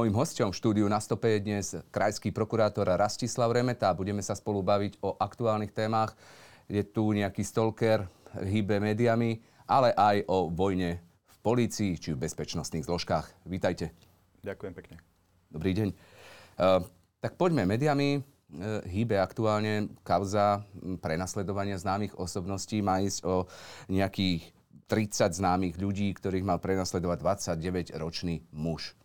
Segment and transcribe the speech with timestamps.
[0.00, 3.92] Mojím hostom v štúdiu na stope je dnes krajský prokurátor Rastislav Remeta.
[3.92, 6.16] Budeme sa spolu baviť o aktuálnych témach.
[6.72, 12.88] Je tu nejaký stalker, hýbe médiami, ale aj o vojne v polícii či v bezpečnostných
[12.88, 13.44] zložkách.
[13.44, 13.92] Vítajte.
[14.40, 15.04] Ďakujem pekne.
[15.52, 15.88] Dobrý deň.
[15.92, 16.80] Uh,
[17.20, 18.24] tak poďme médiami.
[18.24, 20.64] Uh, hýbe aktuálne kauza
[21.04, 22.80] prenasledovania známych osobností.
[22.80, 23.44] Má ísť o
[23.92, 24.48] nejakých
[24.88, 27.20] 30 známych ľudí, ktorých mal prenasledovať
[27.52, 28.96] 29-ročný muž.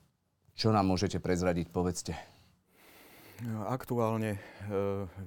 [0.55, 2.15] Čo nám môžete prezradiť, povedzte.
[3.67, 4.41] Aktuálne e,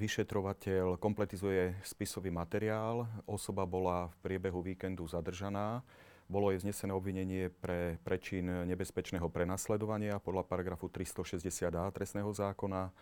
[0.01, 3.04] vyšetrovateľ kompletizuje spisový materiál.
[3.28, 5.84] Osoba bola v priebehu víkendu zadržaná.
[6.32, 12.88] Bolo jej vznesené obvinenie pre prečin nebezpečného prenasledovania podľa paragrafu 360a trestného zákona.
[12.88, 12.92] E,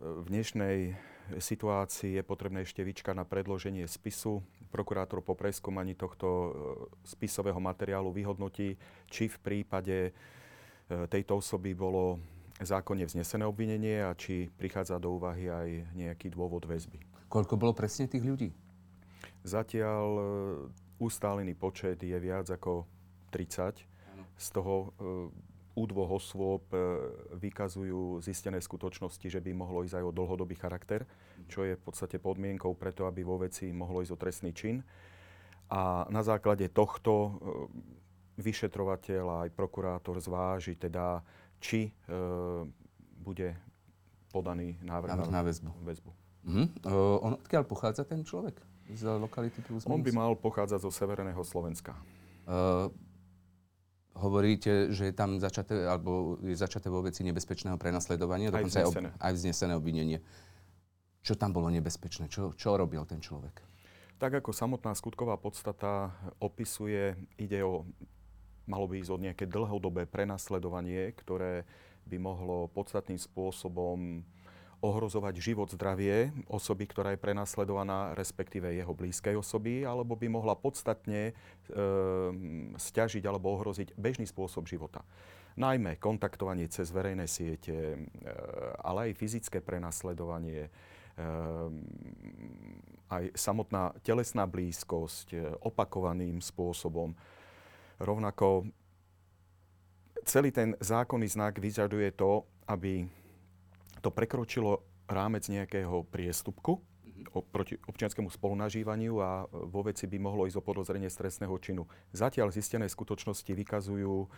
[0.00, 0.96] v dnešnej
[1.32, 4.44] situácii je potrebné ešte vyčkať na predloženie spisu.
[4.68, 6.48] Prokurátor po preskúmaní tohto e,
[7.06, 8.76] spisového materiálu vyhodnotí,
[9.08, 10.12] či v prípade e,
[11.08, 12.18] tejto osoby bolo
[12.60, 17.00] zákonne vznesené obvinenie a či prichádza do úvahy aj nejaký dôvod väzby.
[17.30, 18.50] Koľko bolo presne tých ľudí?
[19.46, 20.24] Zatiaľ e,
[21.00, 22.84] ustálený počet je viac ako
[23.32, 23.80] 30.
[24.34, 24.90] Z toho
[25.74, 26.78] u dvoch osôb e,
[27.34, 31.02] vykazujú zistené skutočnosti, že by mohlo ísť aj o dlhodobý charakter,
[31.50, 34.86] čo je v podstate podmienkou preto, aby vo veci mohlo ísť o trestný čin.
[35.74, 37.30] A na základe tohto e,
[38.38, 41.22] vyšetrovateľ a aj prokurátor zváži teda,
[41.58, 41.92] či e,
[43.18, 43.58] bude
[44.34, 45.70] podaný návrh, návrh na, na väzbu.
[45.86, 46.10] väzbu.
[46.44, 46.64] Mhm.
[46.84, 48.60] Uh, on, odkiaľ pochádza ten človek?
[48.92, 51.96] Z lokality plus On by mal pochádzať zo severného Slovenska.
[52.44, 52.92] Uh,
[54.14, 59.08] Hovoríte, že je tam začaté, alebo je začaté vo veci nebezpečného prenasledovania, aj dokonca vznesené.
[59.10, 60.18] aj, ob, aj vznesené obvinenie.
[61.24, 62.30] Čo tam bolo nebezpečné?
[62.30, 63.64] Čo, čo robil ten človek?
[64.22, 67.82] Tak ako samotná skutková podstata opisuje, ide o,
[68.70, 71.66] malo by ísť o nejaké dlhodobé prenasledovanie, ktoré
[72.06, 74.22] by mohlo podstatným spôsobom
[74.82, 81.30] ohrozovať život, zdravie osoby, ktorá je prenasledovaná, respektíve jeho blízkej osoby, alebo by mohla podstatne
[81.30, 81.32] e,
[82.78, 85.06] stiažiť alebo ohroziť bežný spôsob života.
[85.54, 87.98] Najmä kontaktovanie cez verejné siete, e,
[88.82, 90.70] ale aj fyzické prenasledovanie, e,
[93.06, 97.14] aj samotná telesná blízkosť e, opakovaným spôsobom.
[98.02, 98.66] Rovnako
[100.26, 103.06] celý ten zákonný znak vyžaduje to, aby
[104.04, 106.84] to prekročilo rámec nejakého priestupku
[107.48, 111.88] proti občianskému spolunažívaniu a vo veci by mohlo ísť o podozrenie stresného činu.
[112.12, 114.28] Zatiaľ zistené skutočnosti vykazujú,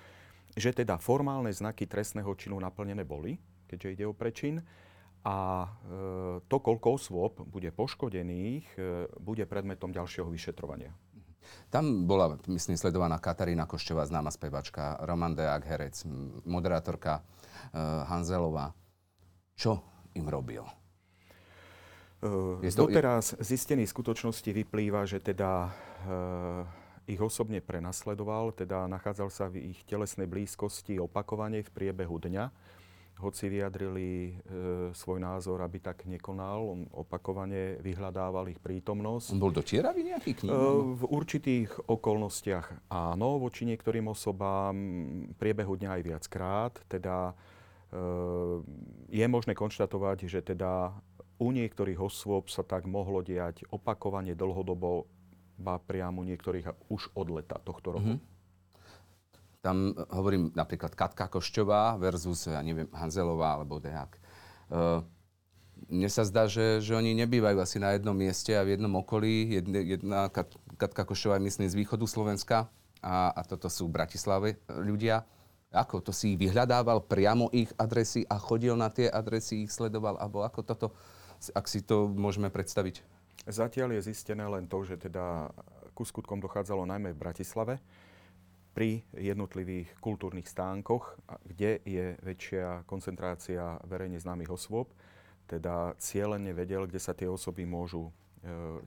[0.54, 4.62] že teda formálne znaky trestného činu naplnené boli, keďže ide o prečin,
[5.26, 5.68] a e,
[6.46, 10.94] to, koľko osôb bude poškodených, e, bude predmetom ďalšieho vyšetrovania.
[11.66, 16.06] Tam bola, myslím, sledovaná Katarína Koščová, známa spevačka, Roman Deák, herec,
[16.46, 17.22] moderátorka e,
[18.06, 18.70] Hanzelová
[19.56, 19.80] čo
[20.14, 20.62] im robil?
[22.20, 22.86] Uh, to...
[22.86, 26.64] Doteraz zistených skutočnosti vyplýva, že teda uh,
[27.06, 32.50] ich osobne prenasledoval, teda nachádzal sa v ich telesnej blízkosti opakovane v priebehu dňa.
[33.16, 34.32] Hoci vyjadrili e,
[34.92, 39.32] svoj názor, aby tak nekonal, on opakovane vyhľadával ich prítomnosť.
[39.32, 40.52] On bol dočieravý nejaký kníh?
[40.52, 40.60] E,
[41.00, 44.76] v určitých okolnostiach áno, voči niektorým osobám
[45.32, 46.74] v priebehu dňa aj viackrát.
[46.92, 47.32] Teda
[49.10, 50.90] je možné konštatovať, že teda
[51.36, 55.06] u niektorých osôb sa tak mohlo diať opakovane dlhodobo,
[55.56, 58.16] ba priamo niektorých už od leta tohto roku.
[58.16, 58.34] Mm-hmm.
[59.64, 64.20] Tam hovorím napríklad Katka Košťová versus, ja neviem, Hanzelová alebo Dejak.
[64.70, 65.02] Uh,
[65.90, 69.60] mne sa zdá, že, že oni nebývajú asi na jednom mieste a v jednom okolí.
[69.60, 70.20] Jedna, jedna
[70.76, 72.70] Katka Košťová je myslím z východu Slovenska
[73.04, 75.26] a, a toto sú Bratislave ľudia.
[75.74, 80.46] Ako to si vyhľadával priamo ich adresy a chodil na tie adresy, ich sledoval, alebo
[80.46, 80.88] ako toto,
[81.52, 83.02] ak si to môžeme predstaviť?
[83.46, 85.50] Zatiaľ je zistené len to, že teda
[85.94, 87.74] ku skutkom dochádzalo najmä v Bratislave
[88.76, 91.16] pri jednotlivých kultúrnych stánkoch,
[91.48, 94.92] kde je väčšia koncentrácia verejne známych osôb,
[95.48, 98.12] teda cieľene vedel, kde sa tie osoby môžu e,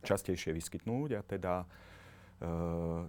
[0.05, 1.67] častejšie vyskytnúť a teda e,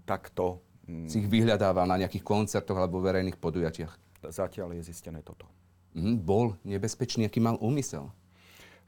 [0.08, 0.64] takto
[1.06, 3.92] si ich vyhľadával na nejakých koncertoch alebo verejných podujatiach?
[4.28, 5.48] Zatiaľ je zistené toto.
[5.96, 8.12] Mm, bol nebezpečný, aký mal úmysel?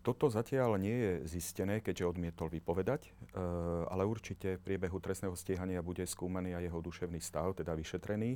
[0.02, 3.10] Toto zatiaľ nie je zistené, keďže odmietol vypovedať, e,
[3.86, 8.34] ale určite v priebehu trestného stíhania bude skúmaný aj jeho duševný stav, teda vyšetrený,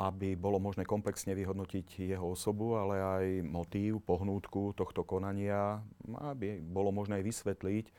[0.00, 5.84] aby bolo možné komplexne vyhodnotiť jeho osobu, ale aj motív, pohnútku tohto konania,
[6.32, 7.92] aby bolo možné vysvetliť, e,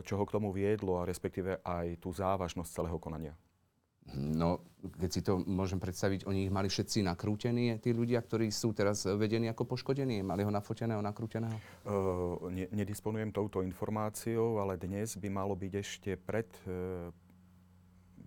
[0.00, 3.36] čo ho k tomu viedlo a respektíve aj tú závažnosť celého konania.
[4.12, 4.60] No,
[5.00, 9.08] keď si to môžem predstaviť, oni ich mali všetci nakrútení, tí ľudia, ktorí sú teraz
[9.08, 10.20] vedení ako poškodení?
[10.20, 11.56] Mali ho nafoteného, nakrúteného?
[11.88, 17.08] Uh, ne, nedisponujem touto informáciou, ale dnes by malo byť ešte pred uh,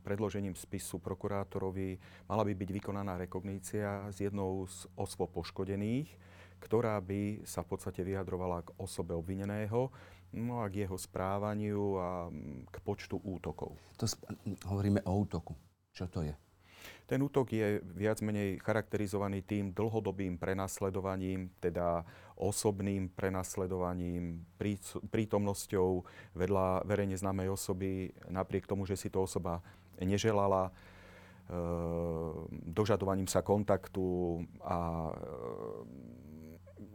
[0.01, 1.99] predložením spisu prokurátorovi,
[2.31, 6.07] mala by byť vykonaná rekognícia s jednou z osôb poškodených,
[6.63, 9.91] ktorá by sa v podstate vyjadrovala k osobe obvineného,
[10.31, 12.09] no a k jeho správaniu a
[12.71, 13.75] k počtu útokov.
[13.99, 14.25] To sp-
[14.63, 15.66] hovoríme o útoku.
[15.97, 16.37] Čo to je?
[17.07, 22.03] Ten útok je viac menej charakterizovaný tým dlhodobým prenasledovaním, teda
[22.35, 24.43] osobným prenasledovaním,
[25.09, 26.03] prítomnosťou
[26.35, 29.63] vedľa verejne známej osoby, napriek tomu, že si to osoba
[29.97, 30.71] neželala, e,
[32.75, 34.77] dožadovaním sa kontaktu a
[35.07, 35.13] e,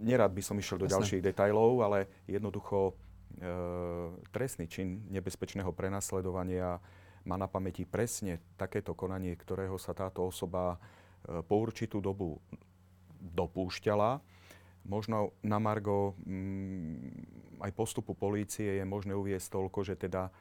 [0.05, 1.03] nerad by som išiel do Jasne.
[1.03, 3.53] ďalších detajlov, ale jednoducho e,
[4.31, 6.79] trestný čin nebezpečného prenasledovania
[7.25, 12.39] má na pamäti presne takéto konanie, ktorého sa táto osoba e, po určitú dobu
[13.23, 14.19] dopúšťala.
[14.83, 20.35] Možno na Margo mm, aj postupu polície je možné uviesť toľko, že teda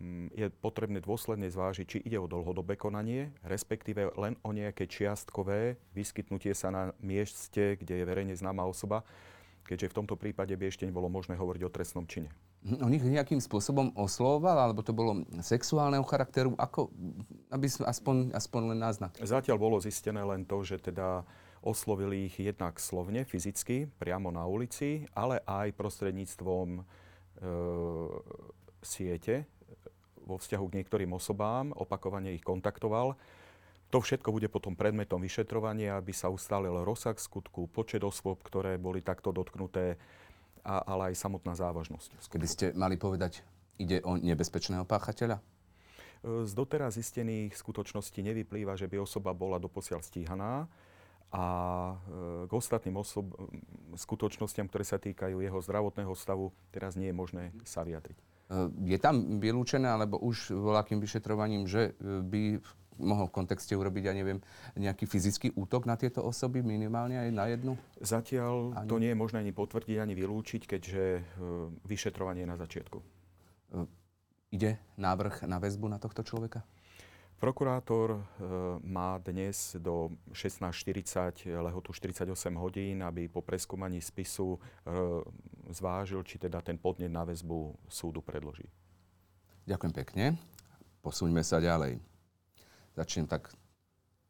[0.00, 5.76] mm, je potrebné dôsledne zvážiť, či ide o dlhodobé konanie, respektíve len o nejaké čiastkové
[5.92, 9.04] vyskytnutie sa na mieste, kde je verejne známa osoba,
[9.68, 12.32] keďže v tomto prípade by ešte nebolo možné hovoriť o trestnom čine.
[12.62, 16.54] On ich nejakým spôsobom oslovoval, alebo to bolo sexuálneho charakteru?
[16.54, 16.94] Ako,
[17.50, 19.18] aby aspoň, aspoň len náznak.
[19.18, 21.26] Zatiaľ bolo zistené len to, že teda
[21.62, 26.82] oslovili ich jednak slovne, fyzicky, priamo na ulici, ale aj prostredníctvom e,
[28.82, 29.46] siete
[30.22, 33.18] vo vzťahu k niektorým osobám, opakovane ich kontaktoval.
[33.90, 39.04] To všetko bude potom predmetom vyšetrovania, aby sa ustálil rozsah skutku, počet osôb, ktoré boli
[39.04, 39.98] takto dotknuté,
[40.62, 42.30] a, ale aj samotná závažnosť.
[42.30, 43.42] Keby ste mali povedať,
[43.82, 45.42] ide o nebezpečného páchateľa?
[46.22, 50.70] E, z doteraz zistených skutočností nevyplýva, že by osoba bola doposiaľ stíhaná
[51.34, 51.44] a
[51.90, 51.94] e,
[52.46, 53.34] k ostatným osob,
[53.98, 58.18] skutočnostiam, ktoré sa týkajú jeho zdravotného stavu, teraz nie je možné sa vyjadriť.
[58.18, 58.24] E,
[58.86, 62.62] je tam vylúčené, alebo už voľakým vyšetrovaním, že by
[62.98, 64.38] mohol v kontexte urobiť, ja neviem,
[64.76, 67.72] nejaký fyzický útok na tieto osoby, minimálne aj na jednu?
[68.00, 68.88] Zatiaľ ani...
[68.88, 71.22] to nie je možné ani potvrdiť, ani vylúčiť, keďže e,
[71.88, 72.98] vyšetrovanie je na začiatku.
[73.00, 73.04] E,
[74.52, 76.64] ide návrh na väzbu na tohto človeka?
[77.40, 78.20] Prokurátor e,
[78.86, 82.28] má dnes do 16.40 lehotu 48
[82.60, 84.62] hodín, aby po preskúmaní spisu
[85.72, 88.68] zvážil, či teda ten podnet na väzbu súdu predloží.
[89.66, 90.24] Ďakujem pekne.
[91.02, 92.11] Posuňme sa ďalej
[92.96, 93.52] začnem tak.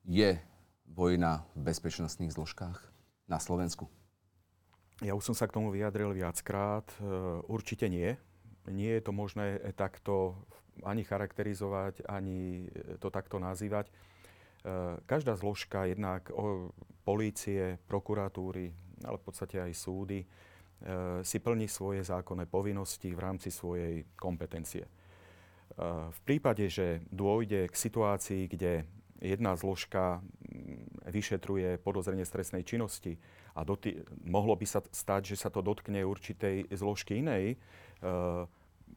[0.02, 0.38] Je
[0.86, 2.78] vojna v bezpečnostných zložkách
[3.30, 3.86] na Slovensku?
[5.02, 6.86] Ja už som sa k tomu vyjadril viackrát.
[6.86, 6.94] E,
[7.50, 8.14] určite nie.
[8.70, 10.38] Nie je to možné takto
[10.86, 12.70] ani charakterizovať, ani
[13.02, 13.90] to takto nazývať.
[13.90, 13.92] E,
[15.10, 16.30] každá zložka, jednak
[17.02, 18.70] polície, prokuratúry,
[19.02, 20.26] ale v podstate aj súdy, e,
[21.26, 24.86] si plní svoje zákonné povinnosti v rámci svojej kompetencie.
[25.78, 28.84] V prípade, že dôjde k situácii, kde
[29.22, 33.16] jedna zložka mm, vyšetruje podozrenie stresnej činnosti
[33.54, 37.56] a doty- mohlo by sa stať, že sa to dotkne určitej zložky inej, e,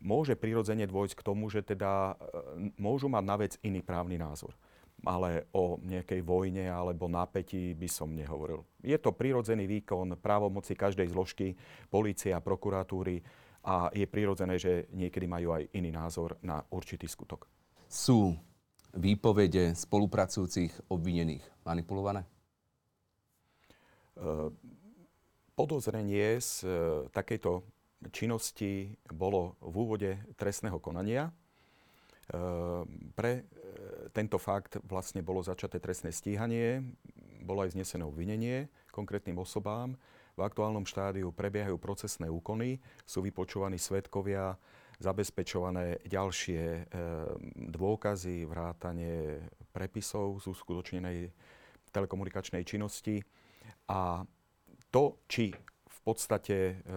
[0.01, 4.58] môže prirodzene dôjsť k tomu, že teda e, môžu mať na vec iný právny názor.
[5.05, 8.65] Ale o nejakej vojne alebo napätí by som nehovoril.
[8.82, 11.53] Je to prirodzený výkon právomoci každej zložky,
[11.91, 13.22] polície a prokuratúry
[13.65, 17.50] a je prirodzené, že niekedy majú aj iný názor na určitý skutok.
[17.89, 18.38] Sú
[18.93, 22.22] výpovede spolupracujúcich obvinených manipulované?
[22.22, 22.29] E,
[25.57, 26.69] podozrenie z e,
[27.10, 27.65] takejto
[28.13, 31.27] činnosti bolo v úvode trestného konania.
[31.27, 31.31] E,
[33.17, 33.50] pre
[34.13, 36.86] tento fakt vlastne bolo začaté trestné stíhanie,
[37.43, 40.00] bolo aj znesené obvinenie konkrétnym osobám
[40.36, 42.77] v aktuálnom štádiu prebiehajú procesné úkony,
[43.08, 44.60] sú vypočúvaní svetkovia,
[45.00, 46.82] zabezpečované ďalšie e,
[47.72, 49.44] dôkazy, vrátanie
[49.75, 51.18] prepisov z uskutočnenej
[51.92, 53.20] telekomunikačnej činnosti.
[53.92, 54.24] A
[54.92, 55.51] to, či
[55.88, 56.96] v podstate e,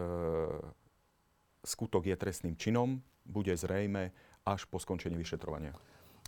[1.66, 4.14] skutok je trestným činom, bude zrejme
[4.46, 5.74] až po skončení vyšetrovania.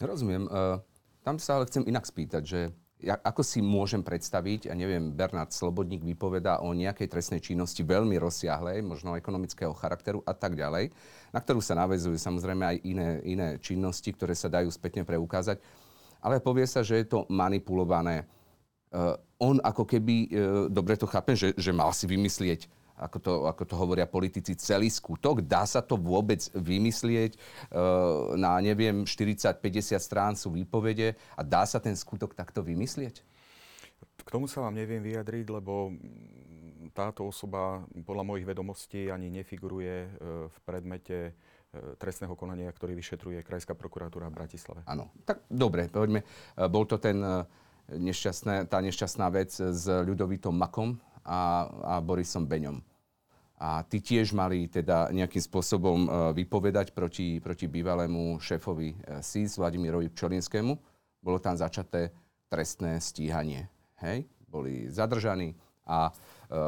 [0.02, 0.46] Rozumiem.
[0.46, 0.82] E,
[1.22, 2.60] tam sa ale chcem inak spýtať, že
[3.00, 8.16] ja, ako si môžem predstaviť, ja neviem, Bernard Slobodník vypoveda o nejakej trestnej činnosti veľmi
[8.20, 10.92] rozsiahlej, možno ekonomického charakteru a tak ďalej,
[11.32, 15.60] na ktorú sa navezujú samozrejme aj iné, iné činnosti, ktoré sa dajú spätne preukázať.
[16.20, 18.28] Ale povie sa, že je to manipulované.
[18.92, 20.28] Uh, on ako keby, uh,
[20.68, 22.68] dobre to chápem, že, že mal si vymyslieť
[23.00, 25.40] ako to, ako to hovoria politici, celý skutok?
[25.40, 27.32] Dá sa to vôbec vymyslieť?
[27.34, 27.38] E,
[28.36, 33.24] na, neviem, 40-50 strán sú výpovede a dá sa ten skutok takto vymyslieť?
[34.20, 35.96] K tomu sa vám neviem vyjadriť, lebo
[36.92, 40.08] táto osoba podľa mojich vedomostí ani nefiguruje e,
[40.52, 41.32] v predmete e,
[41.96, 44.84] trestného konania, ktorý vyšetruje Krajská prokuratúra v Bratislave.
[44.84, 46.20] Áno, tak dobre, poďme.
[46.68, 47.24] Bol to ten
[47.90, 50.94] nešťastné, tá nešťastná vec s Ľudovitom Makom
[51.26, 52.89] a, a Borisom Beňom.
[53.60, 59.60] A ty tiež mali teda nejakým spôsobom e, vypovedať proti, proti bývalému šéfovi e, SIS,
[59.60, 60.72] Vladimirovi Pčolinskému.
[61.20, 62.08] Bolo tam začaté
[62.48, 63.68] trestné stíhanie.
[64.00, 64.24] Hej?
[64.48, 65.52] Boli zadržaní
[65.84, 66.12] a e,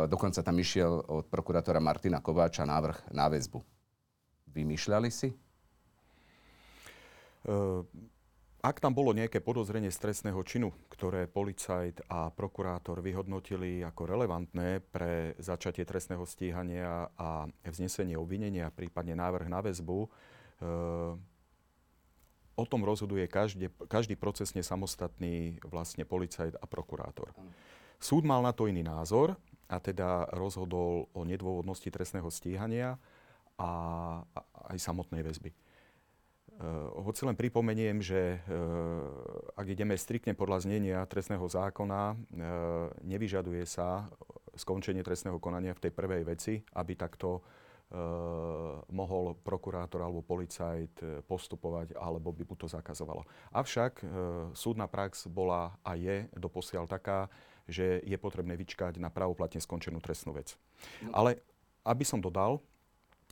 [0.04, 3.64] dokonca tam išiel od prokurátora Martina Kováča návrh na väzbu.
[4.52, 5.32] Vymýšľali si?
[7.48, 7.88] Uh...
[8.62, 14.78] Ak tam bolo nejaké podozrenie z trestného činu, ktoré policajt a prokurátor vyhodnotili ako relevantné
[14.78, 20.08] pre začatie trestného stíhania a vznesenie obvinenia, prípadne návrh na väzbu, e,
[22.54, 27.34] o tom rozhoduje každý, každý procesne samostatný vlastne policajt a prokurátor.
[27.98, 29.34] Súd mal na to iný názor
[29.66, 32.94] a teda rozhodol o nedôvodnosti trestného stíhania
[33.58, 33.70] a,
[34.22, 34.40] a
[34.70, 35.50] aj samotnej väzby.
[36.62, 42.16] Uh, hoci len pripomeniem, že uh, ak ideme striktne podľa znenia trestného zákona, uh,
[43.02, 44.06] nevyžaduje sa
[44.54, 47.42] skončenie trestného konania v tej prvej veci, aby takto
[48.88, 53.20] mohol prokurátor alebo policajt postupovať, alebo by mu to zakazovalo.
[53.52, 54.00] Avšak
[54.56, 57.28] súdna prax bola a je doposiaľ taká,
[57.68, 60.56] že je potrebné vyčkať na pravoplatne skončenú trestnú vec.
[61.04, 61.20] No.
[61.20, 61.44] Ale
[61.84, 62.64] aby som dodal,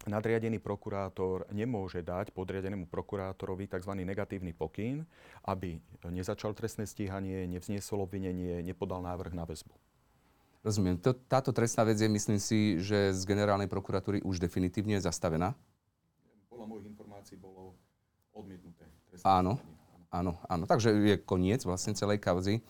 [0.08, 3.92] nadriadený prokurátor nemôže dať podriadenému prokurátorovi tzv.
[4.00, 5.04] negatívny pokyn,
[5.44, 9.72] aby nezačal trestné stíhanie, nevzniesol obvinenie, nepodal návrh na väzbu.
[10.60, 11.00] Rozumiem.
[11.00, 15.56] To, táto trestná vec je, myslím si, že z generálnej prokuratúry už definitívne zastavená?
[16.52, 17.72] Podľa mojich informácií bolo
[18.36, 18.84] odmietnuté.
[19.24, 19.56] Áno,
[20.12, 20.64] áno, áno.
[20.68, 22.60] Takže je koniec vlastne celej kauzy.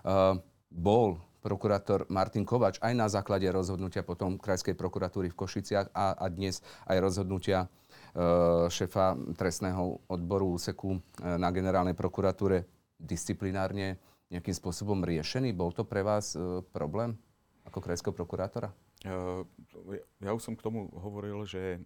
[0.00, 0.40] Uh,
[0.72, 6.26] bol prokurátor Martin Kovač aj na základe rozhodnutia potom Krajskej prokuratúry v Košiciach a, a
[6.32, 7.68] dnes aj rozhodnutia e,
[8.72, 10.98] šefa trestného odboru úseku e,
[11.36, 12.64] na generálnej prokuratúre
[12.96, 14.00] disciplinárne
[14.32, 15.52] nejakým spôsobom riešený?
[15.52, 17.12] Bol to pre vás e, problém
[17.68, 18.72] ako krajského prokurátora?
[20.24, 21.76] Ja už som k tomu hovoril, že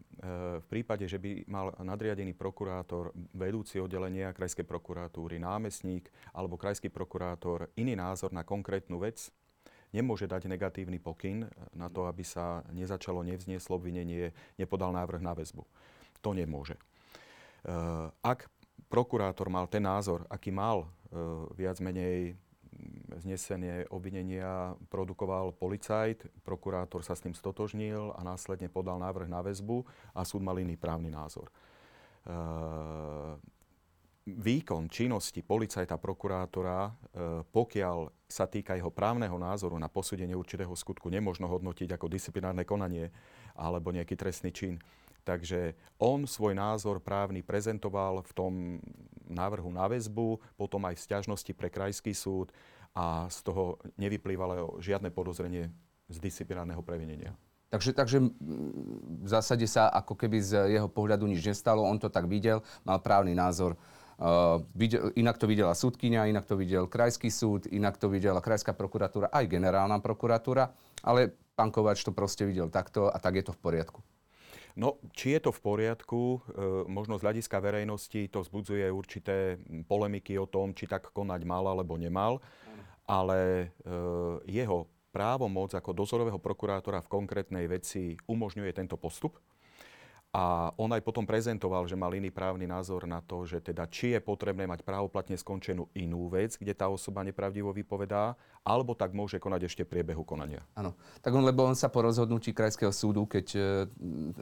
[0.63, 7.75] v prípade, že by mal nadriadený prokurátor, vedúci oddelenia krajskej prokuratúry, námestník alebo krajský prokurátor
[7.75, 9.35] iný názor na konkrétnu vec,
[9.93, 15.65] nemôže dať negatívny pokyn na to, aby sa nezačalo, nevznieslo obvinenie, nepodal návrh na väzbu.
[16.21, 16.77] To nemôže.
[16.77, 16.83] E,
[18.21, 18.51] ak
[18.91, 20.89] prokurátor mal ten názor, aký mal, e,
[21.57, 22.37] viac menej
[23.19, 29.83] znesenie obvinenia produkoval policajt, prokurátor sa s tým stotožnil a následne podal návrh na väzbu
[30.15, 31.51] a súd mal iný právny názor.
[34.37, 36.91] Výkon činnosti policajta prokurátora, e,
[37.49, 43.09] pokiaľ sa týka jeho právneho názoru na posúdenie určitého skutku, nemožno hodnotiť ako disciplinárne konanie
[43.57, 44.77] alebo nejaký trestný čin.
[45.25, 48.53] Takže on svoj názor právny prezentoval v tom
[49.29, 52.49] návrhu na väzbu, potom aj v stiažnosti pre krajský súd
[52.97, 55.69] a z toho nevyplývalo žiadne podozrenie
[56.09, 57.37] z disciplinárneho previnenia.
[57.69, 62.25] Takže, takže v zásade sa ako keby z jeho pohľadu nič nestalo, on to tak
[62.25, 63.77] videl, mal právny názor
[65.15, 69.47] inak to videla súdkynia, inak to videl krajský súd, inak to videla krajská prokuratúra, aj
[69.47, 70.75] generálna prokuratúra,
[71.07, 74.03] ale pán Kovač to proste videl takto a tak je to v poriadku.
[74.79, 76.39] No, či je to v poriadku, e,
[76.87, 79.59] možno z hľadiska verejnosti to vzbudzuje určité
[79.91, 82.39] polemiky o tom, či tak konať mal alebo nemal,
[83.03, 83.91] ale e,
[84.47, 89.43] jeho právomoc ako dozorového prokurátora v konkrétnej veci umožňuje tento postup.
[90.29, 94.13] A on aj potom prezentoval, že mal iný právny názor na to, že teda či
[94.13, 99.41] je potrebné mať právoplatne skončenú inú vec, kde tá osoba nepravdivo vypovedá, alebo tak môže
[99.41, 100.61] konať ešte priebehu konania.
[100.77, 100.93] Áno.
[101.25, 103.61] Tak on, lebo on sa po rozhodnutí Krajského súdu, keď e,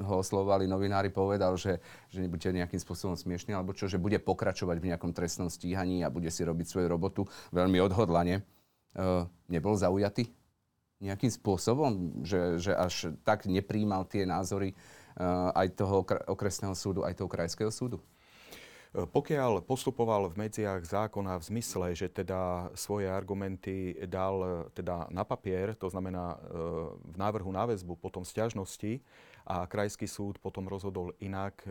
[0.03, 1.79] ho oslovovali novinári, povedal, že,
[2.11, 6.11] že nebude nejakým spôsobom smiešný, alebo čo, že bude pokračovať v nejakom trestnom stíhaní a
[6.11, 7.23] bude si robiť svoju robotu
[7.55, 8.43] veľmi odhodlane.
[8.43, 9.03] E,
[9.47, 10.35] nebol zaujatý
[10.97, 14.73] nejakým spôsobom, že, že až tak nepríjmal tie názory
[15.57, 18.01] aj toho okresného súdu, aj toho krajského súdu?
[18.97, 25.13] Eh, pokiaľ postupoval v medziach zákona v zmysle, že teda svoje argumenty dal eh, teda
[25.13, 26.41] na papier, to znamená
[27.05, 29.05] v návrhu na väzbu, potom stiažnosti
[29.47, 31.63] a krajský súd potom rozhodol inak,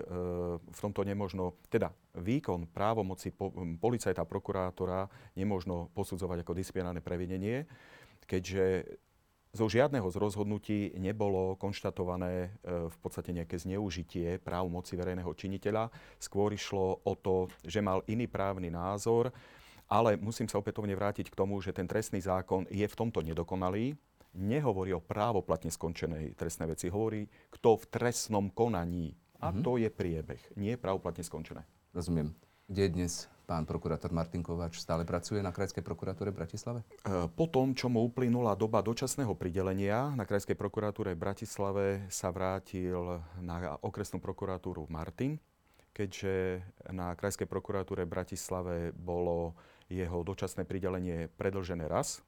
[0.63, 3.35] v tomto nemožno, teda výkon právomoci
[3.83, 7.67] policajta a prokurátora nemožno posudzovať ako disciplinárne previnenie,
[8.31, 8.95] keďže
[9.55, 15.87] zo žiadneho z rozhodnutí nebolo konštatované e, v podstate nejaké zneužitie práv moci verejného činiteľa.
[16.19, 19.31] Skôr išlo o to, že mal iný právny názor,
[19.87, 23.95] ale musím sa opätovne vrátiť k tomu, že ten trestný zákon je v tomto nedokonalý.
[24.35, 26.91] Nehovorí o právoplatne skončenej trestnej veci.
[26.91, 27.23] Hovorí,
[27.55, 29.15] kto v trestnom konaní.
[29.39, 29.63] A mm-hmm.
[29.63, 31.63] to je priebeh, nie právoplatne skončené.
[31.95, 32.35] Rozumiem.
[32.67, 33.13] Kde je dnes
[33.45, 34.81] pán prokurátor Martin Kováč?
[34.81, 36.79] Stále pracuje na Krajskej prokuratúre v Bratislave?
[36.81, 42.33] E, po tom, čo mu uplynula doba dočasného pridelenia na Krajskej prokuratúre v Bratislave, sa
[42.33, 45.37] vrátil na okresnú prokuratúru Martin,
[45.93, 49.53] keďže na Krajskej prokuratúre v Bratislave bolo
[49.85, 52.25] jeho dočasné pridelenie predlžené raz.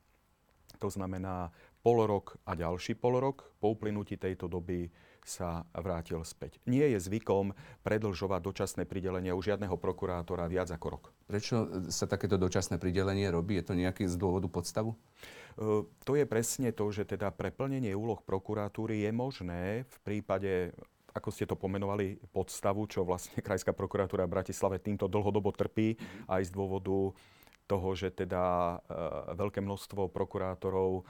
[0.78, 1.50] To znamená
[1.82, 3.50] pol rok a ďalší pol rok.
[3.58, 4.94] Po uplynutí tejto doby
[5.28, 6.64] sa vrátil späť.
[6.64, 7.52] Nie je zvykom
[7.84, 11.04] predlžovať dočasné pridelenie u žiadneho prokurátora viac ako rok.
[11.28, 13.60] Prečo sa takéto dočasné pridelenie robí?
[13.60, 14.96] Je to nejaký z dôvodu podstavu?
[14.96, 20.72] E, to je presne to, že teda pre plnenie úloh prokuratúry je možné v prípade
[21.18, 25.98] ako ste to pomenovali, podstavu, čo vlastne Krajská prokuratúra v Bratislave týmto dlhodobo trpí,
[26.30, 27.18] aj z dôvodu
[27.66, 31.04] toho, že teda e, veľké množstvo prokurátorov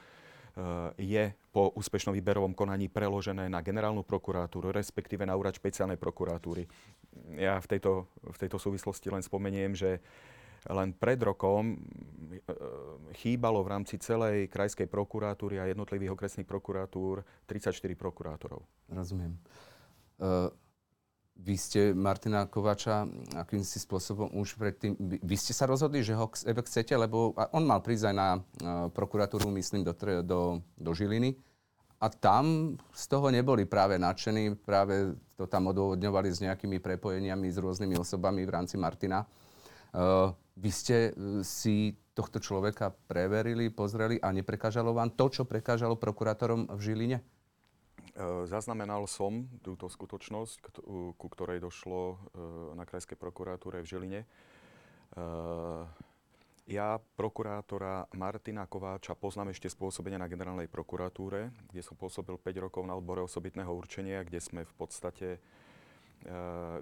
[0.98, 6.66] je po úspešnom výberovom konaní preložené na generálnu prokuratúru, respektíve na úrad špeciálnej prokuratúry.
[7.38, 10.02] Ja v tejto, v tejto súvislosti len spomeniem, že
[10.68, 12.42] len pred rokom eh,
[13.22, 18.66] chýbalo v rámci celej krajskej prokuratúry a jednotlivých okresných prokuratúr 34 prokurátorov.
[18.90, 19.38] Rozumiem.
[20.18, 20.50] Uh
[21.38, 23.06] vy ste Martina Kovača
[23.38, 24.98] akýmsi spôsobom už predtým...
[25.00, 28.40] Vy ste sa rozhodli, že ho chcete, lebo on mal prísť aj na e,
[28.92, 29.94] prokuratúru, myslím, do,
[30.26, 30.42] do,
[30.76, 31.38] do Žiliny.
[31.98, 37.58] A tam z toho neboli práve nadšení, práve to tam odôvodňovali s nejakými prepojeniami s
[37.58, 39.26] rôznymi osobami v rámci Martina.
[39.98, 45.98] Uh, vy ste e, si tohto človeka preverili, pozreli a neprekážalo vám to, čo prekážalo
[45.98, 47.18] prokurátorom v Žiline?
[48.18, 50.82] E, zaznamenal som túto skutočnosť,
[51.14, 52.16] ku ktorej došlo e,
[52.74, 54.22] na Krajskej prokuratúre v Žiline.
[54.26, 54.28] E,
[56.68, 62.84] ja prokurátora Martina Kováča poznám ešte spôsobene na generálnej prokuratúre, kde som pôsobil 5 rokov
[62.84, 65.40] na odbore osobitného určenia, kde sme v podstate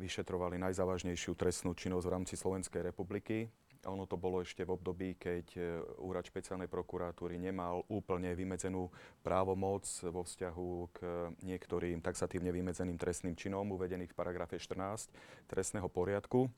[0.02, 3.46] vyšetrovali najzávažnejšiu trestnú činnosť v rámci Slovenskej republiky.
[3.86, 5.62] Ono to bolo ešte v období, keď e,
[6.02, 8.90] úrad špeciálnej prokuratúry nemal úplne vymedzenú
[9.22, 11.00] právomoc vo vzťahu k
[11.46, 15.14] niektorým taxatívne vymedzeným trestným činom uvedených v paragrafe 14
[15.46, 16.50] trestného poriadku.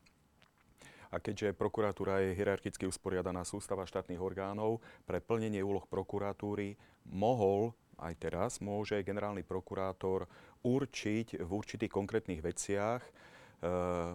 [1.12, 6.76] A keďže prokuratúra je hierarchicky usporiadaná sústava štátnych orgánov, pre plnenie úloh prokuratúry
[7.08, 10.28] mohol aj teraz môže generálny prokurátor
[10.64, 13.37] určiť v určitých konkrétnych veciach E,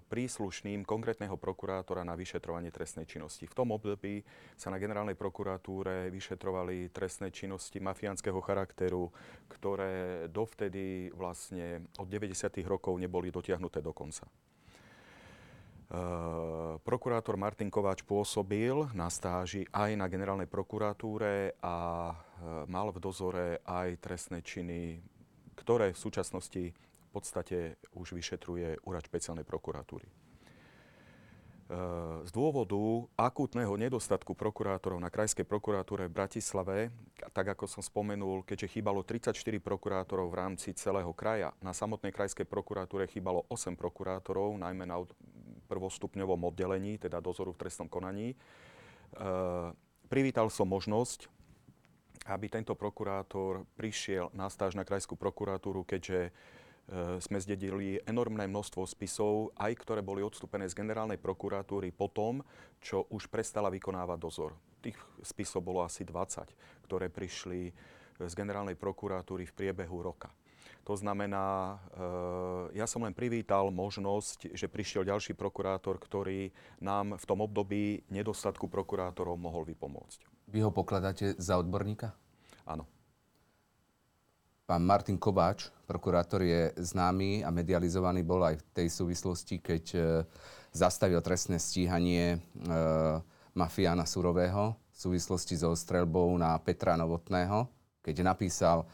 [0.07, 3.50] príslušným konkrétneho prokurátora na vyšetrovanie trestnej činnosti.
[3.50, 4.22] V tom období
[4.55, 9.11] sa na generálnej prokuratúre vyšetrovali trestné činnosti mafiánskeho charakteru,
[9.50, 12.62] ktoré dovtedy vlastne od 90.
[12.62, 14.31] rokov neboli dotiahnuté do konca.
[15.92, 23.02] Uh, prokurátor Martin Kováč pôsobil na stáži aj na generálnej prokuratúre a uh, mal v
[23.02, 25.05] dozore aj trestné činy,
[25.52, 26.72] ktoré v súčasnosti
[27.12, 30.09] podstate už vyšetruje úrad špeciálnej prokuratúry.
[30.09, 30.12] E,
[32.29, 32.77] z dôvodu
[33.16, 36.77] akútneho nedostatku prokurátorov na Krajskej prokuratúre v Bratislave,
[37.33, 42.44] tak ako som spomenul, keďže chýbalo 34 prokurátorov v rámci celého kraja, na samotnej Krajskej
[42.44, 45.01] prokuratúre chýbalo 8 prokurátorov, najmä na
[45.72, 48.33] prvostupňovom oddelení, teda dozoru v trestnom konaní.
[48.33, 48.37] E,
[50.12, 51.33] privítal som možnosť,
[52.29, 56.31] aby tento prokurátor prišiel na stáž na Krajskú prokuratúru, keďže
[57.23, 62.42] sme zdedili enormné množstvo spisov, aj ktoré boli odstúpené z generálnej prokuratúry po tom,
[62.83, 64.53] čo už prestala vykonávať dozor.
[64.83, 67.71] Tých spisov bolo asi 20, ktoré prišli
[68.18, 70.31] z generálnej prokuratúry v priebehu roka.
[70.83, 71.79] To znamená,
[72.75, 76.51] e, ja som len privítal možnosť, že prišiel ďalší prokurátor, ktorý
[76.83, 80.51] nám v tom období nedostatku prokurátorov mohol vypomôcť.
[80.51, 82.18] Vy ho pokladáte za odborníka?
[82.66, 82.90] Áno.
[84.72, 90.00] Pán Martin Kováč, prokurátor, je známy a medializovaný bol aj v tej súvislosti, keď e,
[90.72, 92.38] zastavil trestné stíhanie e,
[93.52, 97.68] mafiána Surového v súvislosti so streľbou na Petra Novotného,
[98.00, 98.88] keď napísal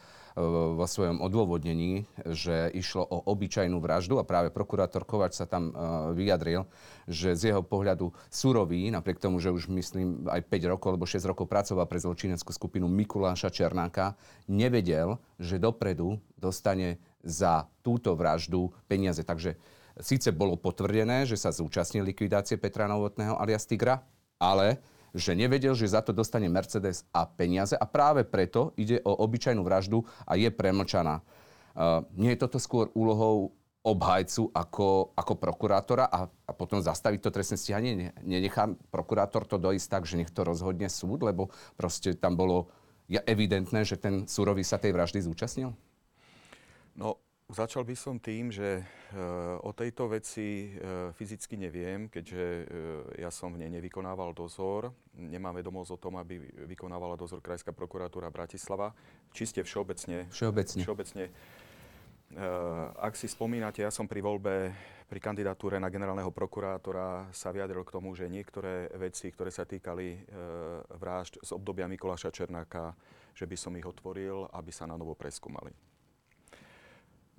[0.75, 5.73] vo svojom odôvodnení, že išlo o obyčajnú vraždu a práve prokurátor Kovač sa tam e,
[6.15, 6.63] vyjadril,
[7.05, 11.27] že z jeho pohľadu surový, napriek tomu, že už myslím aj 5 rokov alebo 6
[11.27, 14.15] rokov pracoval pre zločineckú skupinu Mikuláša Černáka,
[14.47, 19.21] nevedel, že dopredu dostane za túto vraždu peniaze.
[19.27, 19.59] Takže
[19.99, 23.99] síce bolo potvrdené, že sa zúčastnil likvidácie Petra Novotného alias Tigra,
[24.39, 24.79] ale
[25.13, 29.61] že nevedel, že za to dostane Mercedes a peniaze a práve preto ide o obyčajnú
[29.61, 31.21] vraždu a je premlčaná.
[31.73, 37.29] Uh, nie je toto skôr úlohou obhajcu ako, ako prokurátora a, a potom zastaviť to
[37.31, 38.11] trestné stíhanie?
[38.21, 41.47] Nenechá prokurátor to dojsť tak, že nech to rozhodne súd, lebo
[41.79, 42.67] proste tam bolo
[43.07, 45.71] evidentné, že ten surový sa tej vraždy zúčastnil?
[46.99, 52.65] No, Začal by som tým, že uh, o tejto veci uh, fyzicky neviem, keďže uh,
[53.17, 54.93] ja som v nej nevykonával dozor.
[55.17, 56.37] Nemám vedomosť o tom, aby
[56.69, 58.93] vykonávala dozor Krajská prokuratúra Bratislava.
[59.33, 60.29] Čiste všeobecne.
[60.29, 60.81] Všeobecne.
[60.85, 61.25] všeobecne
[63.01, 64.69] ak si spomínate, ja som pri voľbe,
[65.09, 70.29] pri kandidatúre na generálneho prokurátora sa vyjadril k tomu, že niektoré veci, ktoré sa týkali
[71.01, 72.93] vražd z obdobia Mikuláša Černáka,
[73.33, 75.88] že by som ich otvoril, aby sa na novo preskúmali.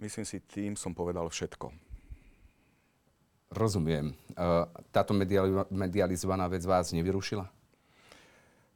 [0.00, 1.68] Myslím si, tým som povedal všetko.
[3.52, 4.16] Rozumiem.
[4.88, 5.12] Táto
[5.68, 7.44] medializovaná vec vás nevyrušila?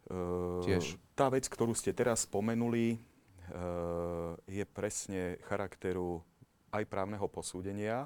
[0.04, 1.00] Uh, Tiež.
[1.16, 6.20] Tá vec, ktorú ste teraz spomenuli, uh, je presne charakteru
[6.68, 8.04] aj právneho posúdenia.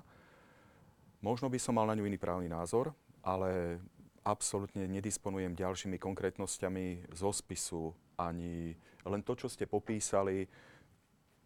[1.18, 2.94] Možno by som mal na ňu iný právny názor,
[3.26, 3.82] ale
[4.22, 10.46] absolútne nedisponujem ďalšími konkrétnosťami zo spisu, ani len to, čo ste popísali,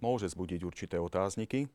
[0.03, 1.71] môže zbudiť určité otázniky,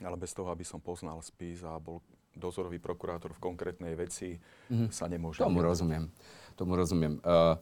[0.00, 2.00] ale bez toho, aby som poznal spis a bol
[2.36, 4.88] dozorový prokurátor v konkrétnej veci, mm-hmm.
[4.92, 5.44] sa nemôže...
[5.44, 6.08] Tomu rozumiem.
[6.56, 7.20] Tomu rozumiem.
[7.24, 7.56] Uh,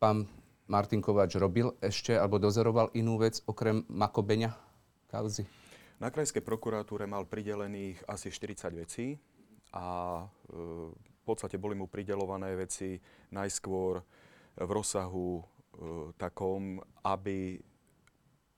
[0.00, 0.24] pán
[0.68, 4.56] Martin Kováč robil ešte alebo dozoroval inú vec okrem Makobeňa
[5.12, 5.44] kauzy?
[6.00, 9.20] Na krajskej prokuratúre mal pridelených asi 40 vecí
[9.76, 12.96] a uh, v podstate boli mu pridelované veci
[13.36, 14.00] najskôr
[14.56, 15.44] v rozsahu uh,
[16.16, 17.60] takom, aby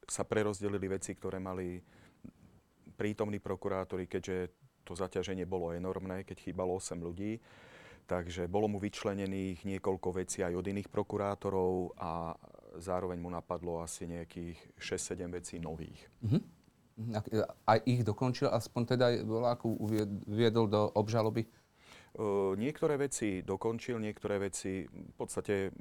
[0.08, 1.78] sa prerozdelili veci, ktoré mali
[2.96, 7.38] prítomní prokurátori, keďže to zaťaženie bolo enormné, keď chýbalo 8 ľudí.
[8.06, 12.34] Takže bolo mu vyčlenených niekoľko vecí aj od iných prokurátorov a
[12.82, 16.02] zároveň mu napadlo asi nejakých 6-7 vecí nových.
[16.26, 16.42] Mm-hmm.
[17.64, 19.70] Aj ich dokončil, aspoň teda voláku
[20.28, 21.46] uviedol do obžaloby?
[22.12, 25.72] Uh, niektoré veci dokončil, niektoré veci v podstate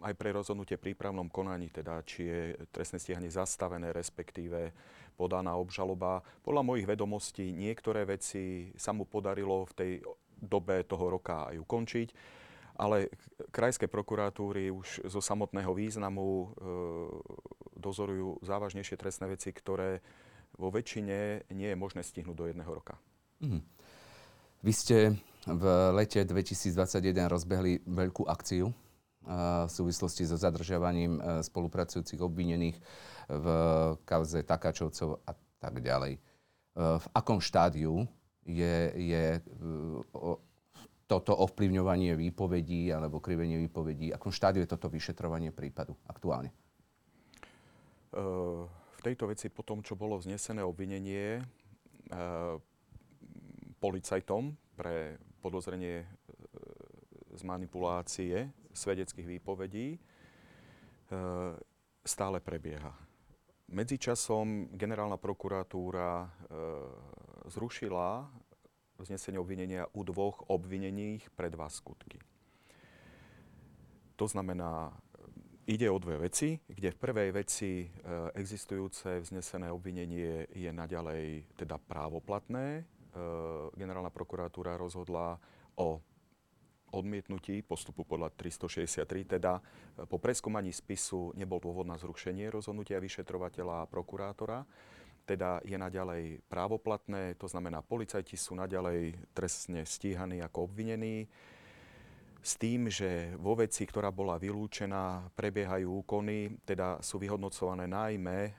[0.00, 2.40] aj pre rozhodnutie prípravnom konaní, teda či je
[2.72, 4.72] trestné stíhanie zastavené, respektíve
[5.14, 6.24] podaná obžaloba.
[6.40, 9.92] Podľa mojich vedomostí niektoré veci sa mu podarilo v tej
[10.40, 12.08] dobe toho roka aj ukončiť,
[12.80, 13.12] ale
[13.52, 16.46] krajské prokuratúry už zo samotného významu e,
[17.76, 20.00] dozorujú závažnejšie trestné veci, ktoré
[20.56, 22.96] vo väčšine nie je možné stihnúť do jedného roka.
[23.44, 23.60] Mm.
[24.64, 24.96] Vy ste
[25.44, 25.64] v
[25.96, 28.72] lete 2021 rozbehli veľkú akciu
[29.26, 32.76] v súvislosti so zadržiavaním e, spolupracujúcich obvinených
[33.28, 33.46] v
[34.08, 36.16] kauze Takáčovcov a tak ďalej.
[36.16, 36.20] E,
[36.74, 38.08] v akom štádiu
[38.48, 39.40] je, je e,
[41.04, 46.54] toto ovplyvňovanie výpovedí alebo krivenie výpovedí, v akom štádiu je toto vyšetrovanie prípadu aktuálne?
[48.10, 51.42] V tejto veci po tom, čo bolo vznesené obvinenie
[53.78, 56.06] policajtom pre podozrenie
[57.34, 59.98] z manipulácie svedeckých výpovedí e,
[62.04, 62.94] stále prebieha.
[63.70, 66.28] Medzičasom generálna prokuratúra e,
[67.46, 68.26] zrušila
[68.98, 72.18] vznesenie obvinenia u dvoch obvinených pre dva skutky.
[74.18, 74.92] To znamená,
[75.64, 77.88] ide o dve veci, kde v prvej veci e,
[78.36, 82.84] existujúce vznesené obvinenie je naďalej teda právoplatné.
[83.74, 85.34] Generálna prokuratúra rozhodla
[85.74, 85.98] o
[86.92, 89.62] odmietnutí postupu podľa 363, teda e,
[90.06, 94.66] po preskúmaní spisu nebol dôvod na zrušenie rozhodnutia vyšetrovateľa a prokurátora,
[95.24, 101.30] teda je naďalej právoplatné, to znamená, policajti sú naďalej trestne stíhaní ako obvinení,
[102.40, 108.52] s tým, že vo veci, ktorá bola vylúčená, prebiehajú úkony, teda sú vyhodnocované najmä e,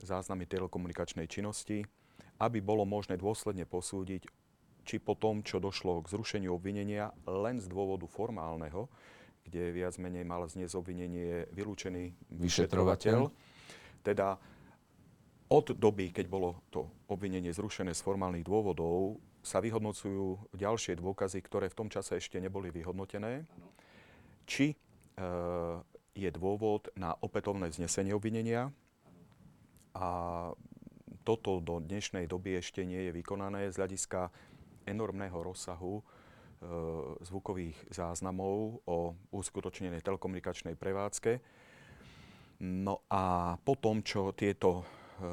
[0.00, 1.84] záznamy telekomunikačnej činnosti,
[2.40, 4.24] aby bolo možné dôsledne posúdiť,
[4.84, 8.86] či po tom, čo došlo k zrušeniu obvinenia len z dôvodu formálneho,
[9.44, 13.28] kde viac menej mal znieť obvinenie vylúčený vyšetrovateľ,
[14.04, 14.36] teda
[15.52, 21.68] od doby, keď bolo to obvinenie zrušené z formálnych dôvodov, sa vyhodnocujú ďalšie dôkazy, ktoré
[21.68, 23.44] v tom čase ešte neboli vyhodnotené,
[24.48, 24.76] či e,
[26.16, 28.72] je dôvod na opätovné vznesenie obvinenia?
[29.92, 30.08] A
[31.28, 34.32] toto do dnešnej doby ešte nie je vykonané z hľadiska
[34.86, 36.02] enormného rozsahu e,
[37.24, 41.32] zvukových záznamov o uskutočnenej telekomunikačnej prevádzke.
[42.64, 44.84] No a potom, čo tieto e,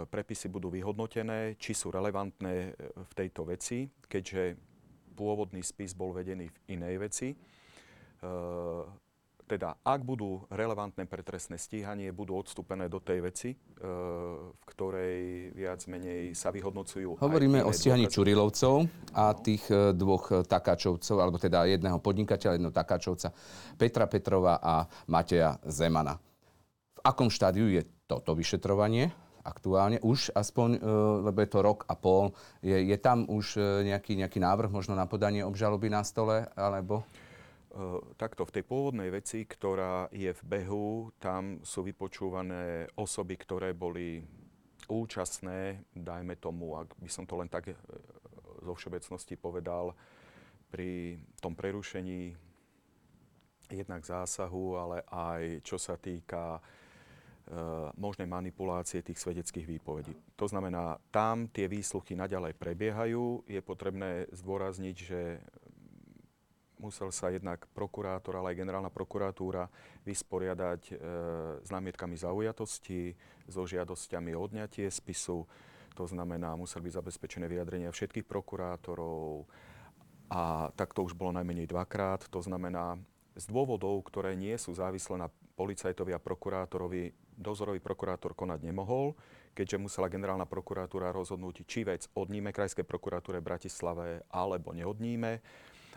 [0.09, 2.71] prepisy budú vyhodnotené, či sú relevantné e,
[3.03, 4.57] v tejto veci, keďže
[5.13, 7.29] pôvodný spis bol vedený v inej veci,
[9.51, 13.57] teda ak budú relevantné pre trestné stíhanie, budú odstúpené do tej veci, e,
[14.47, 17.19] v ktorej viac menej sa vyhodnocujú.
[17.19, 18.15] Hovoríme o stíhaní dôkazy.
[18.15, 18.75] Čurilovcov
[19.11, 19.39] a no.
[19.43, 23.35] tých e, dvoch e, takáčovcov, alebo teda jedného podnikateľa, jedného takáčovca,
[23.75, 26.15] Petra Petrova a Mateja Zemana.
[26.95, 29.11] V akom štádiu je toto vyšetrovanie?
[29.41, 30.77] aktuálne už aspoň,
[31.25, 32.29] lebo je to rok a pol.
[32.61, 37.01] Je, je tam už nejaký, nejaký návrh možno na podanie obžaloby na stole, alebo?
[37.71, 43.71] Eh, takto, v tej pôvodnej veci, ktorá je v behu, tam sú vypočúvané osoby, ktoré
[43.71, 44.19] boli
[44.91, 47.75] účastné, dajme tomu, ak by som to len tak eh,
[48.59, 49.95] zo všeobecnosti povedal,
[50.67, 52.35] pri tom prerušení
[53.71, 56.61] jednak zásahu, ale aj čo sa týka e,
[57.99, 60.15] možnej manipulácie tých svedeckých výpovedí.
[60.39, 63.47] To znamená, tam tie výsluchy naďalej prebiehajú.
[63.47, 65.43] Je potrebné zdôrazniť, že
[66.81, 69.69] musel sa jednak prokurátor, ale aj generálna prokuratúra
[70.01, 70.93] vysporiadať e,
[71.61, 73.13] s námietkami zaujatosti,
[73.45, 75.45] so žiadosťami o odňatie spisu.
[75.93, 79.45] To znamená, museli byť zabezpečené vyjadrenia všetkých prokurátorov
[80.31, 82.25] a tak to už bolo najmenej dvakrát.
[82.31, 82.97] To znamená,
[83.35, 85.27] z dôvodov, ktoré nie sú závislé na
[85.59, 89.13] policajtovi a prokurátorovi, dozorový prokurátor konať nemohol,
[89.51, 95.43] keďže musela generálna prokuratúra rozhodnúť, či vec odníme Krajskej prokuratúre v Bratislave alebo neodníme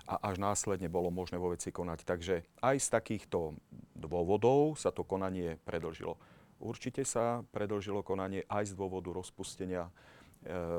[0.05, 1.99] a až následne bolo možné vo veci konať.
[2.05, 3.57] Takže aj z takýchto
[3.97, 6.21] dôvodov sa to konanie predlžilo.
[6.61, 9.91] Určite sa predlžilo konanie aj z dôvodu rozpustenia e,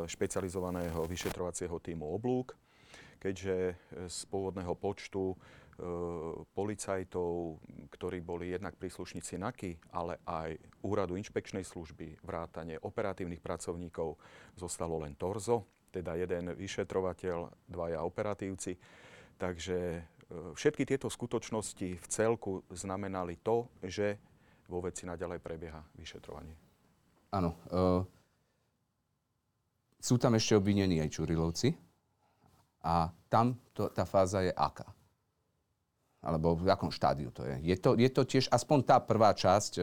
[0.05, 2.53] špecializovaného vyšetrovacieho týmu oblúk,
[3.17, 3.75] keďže e,
[4.07, 5.35] z pôvodného počtu e,
[6.53, 7.59] policajtov,
[7.91, 14.15] ktorí boli jednak príslušníci NAKY, ale aj Úradu inšpekčnej služby, vrátane operatívnych pracovníkov,
[14.55, 18.75] zostalo len torzo, teda jeden vyšetrovateľ, dvaja operatívci.
[19.35, 20.01] Takže e,
[20.55, 24.17] všetky tieto skutočnosti v celku znamenali to, že
[24.65, 26.55] vo veci naďalej prebieha vyšetrovanie.
[27.35, 27.53] Áno.
[27.69, 28.01] Uh,
[30.01, 31.69] sú tam ešte obvinení aj Čurilovci
[32.85, 34.89] a tam to, tá fáza je aká?
[36.25, 37.55] Alebo v akom štádiu to je.
[37.61, 39.81] Je to, je to tiež, aspoň tá prvá časť e,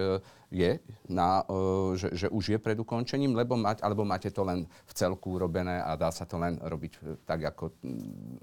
[0.50, 0.70] je,
[1.06, 4.92] na, e, že, že už je pred ukončením, lebo mať, alebo máte to len v
[4.92, 7.78] celku urobené a dá sa to len robiť e, tak, ako,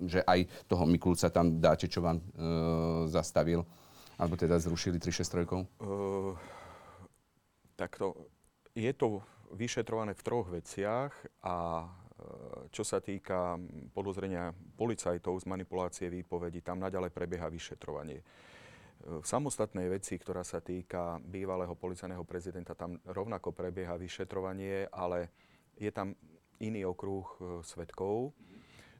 [0.07, 2.23] že aj toho Mikulca tam dáte, čo vám e,
[3.12, 3.67] zastavil,
[4.15, 5.79] alebo teda zrušili 363?
[5.79, 6.35] Uh,
[7.79, 8.27] takto,
[8.75, 9.23] je to
[9.55, 11.12] vyšetrované v troch veciach
[11.43, 11.88] a
[12.69, 13.58] čo sa týka
[13.95, 18.19] podozrenia policajtov z manipulácie výpovedí, tam naďalej prebieha vyšetrovanie.
[18.99, 25.32] V samostatnej veci, ktorá sa týka bývalého policajného prezidenta, tam rovnako prebieha vyšetrovanie, ale
[25.79, 26.12] je tam
[26.60, 28.36] iný okruh e, svetkov.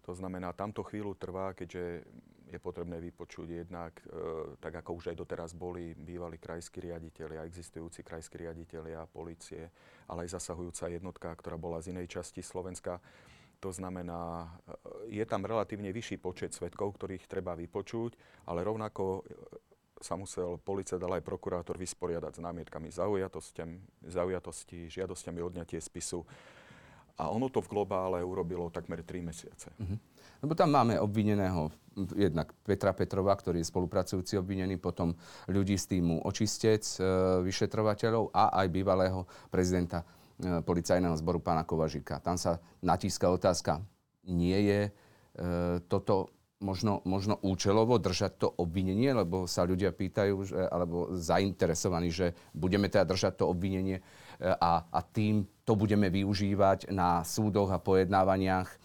[0.08, 2.08] To znamená, tamto chvíľu trvá, keďže
[2.50, 7.46] je potrebné vypočuť jednak, e, tak ako už aj doteraz boli bývalí krajskí riaditeľi a
[7.46, 9.70] existujúci krajskí riaditeľi a policie,
[10.10, 12.98] ale aj zasahujúca jednotka, ktorá bola z inej časti Slovenska.
[13.62, 14.50] To znamená,
[15.08, 18.18] e, je tam relatívne vyšší počet svetkov, ktorých treba vypočuť,
[18.50, 19.22] ale rovnako e,
[20.02, 22.88] sa musel policajt, ale aj prokurátor vysporiadať s námietkami
[24.08, 26.24] zaujatosti, žiadosťami odňatie spisu.
[27.20, 29.68] A ono to v globále urobilo takmer 3 mesiace.
[29.76, 30.00] Uh-huh.
[30.40, 31.72] Lebo tam máme obvineného
[32.16, 35.12] jednak Petra Petrova, ktorý je spolupracujúci obvinený, potom
[35.52, 37.04] ľudí z týmu Očistec, e,
[37.44, 42.24] vyšetrovateľov a aj bývalého prezidenta e, policajného zboru pána Kovažika.
[42.24, 43.84] Tam sa natíska otázka,
[44.30, 44.92] nie je e,
[45.92, 52.36] toto možno, možno účelovo držať to obvinenie, lebo sa ľudia pýtajú, že, alebo zainteresovaní, že
[52.52, 54.04] budeme teda držať to obvinenie
[54.40, 58.79] a, a tým to budeme využívať na súdoch a pojednávaniach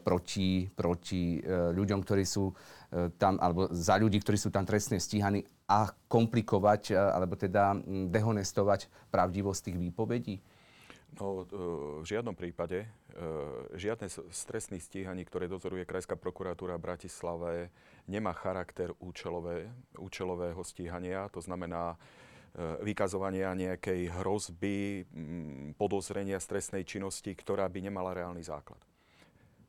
[0.00, 1.40] proti, proti e,
[1.76, 2.54] ľuďom, ktorí sú e,
[3.20, 7.76] tam, alebo za ľudí, ktorí sú tam trestne stíhaní a komplikovať, e, alebo teda
[8.08, 10.36] dehonestovať pravdivosť tých výpovedí?
[11.20, 11.44] No,
[12.00, 12.88] v žiadnom prípade.
[13.76, 17.68] Žiadne z trestných stíhaní, ktoré dozoruje Krajská prokuratúra v Bratislave,
[18.08, 19.68] nemá charakter účelové,
[20.00, 21.28] účelového stíhania.
[21.36, 22.00] To znamená,
[22.80, 25.04] vykazovania nejakej hrozby,
[25.76, 28.80] podozrenia z trestnej činnosti, ktorá by nemala reálny základ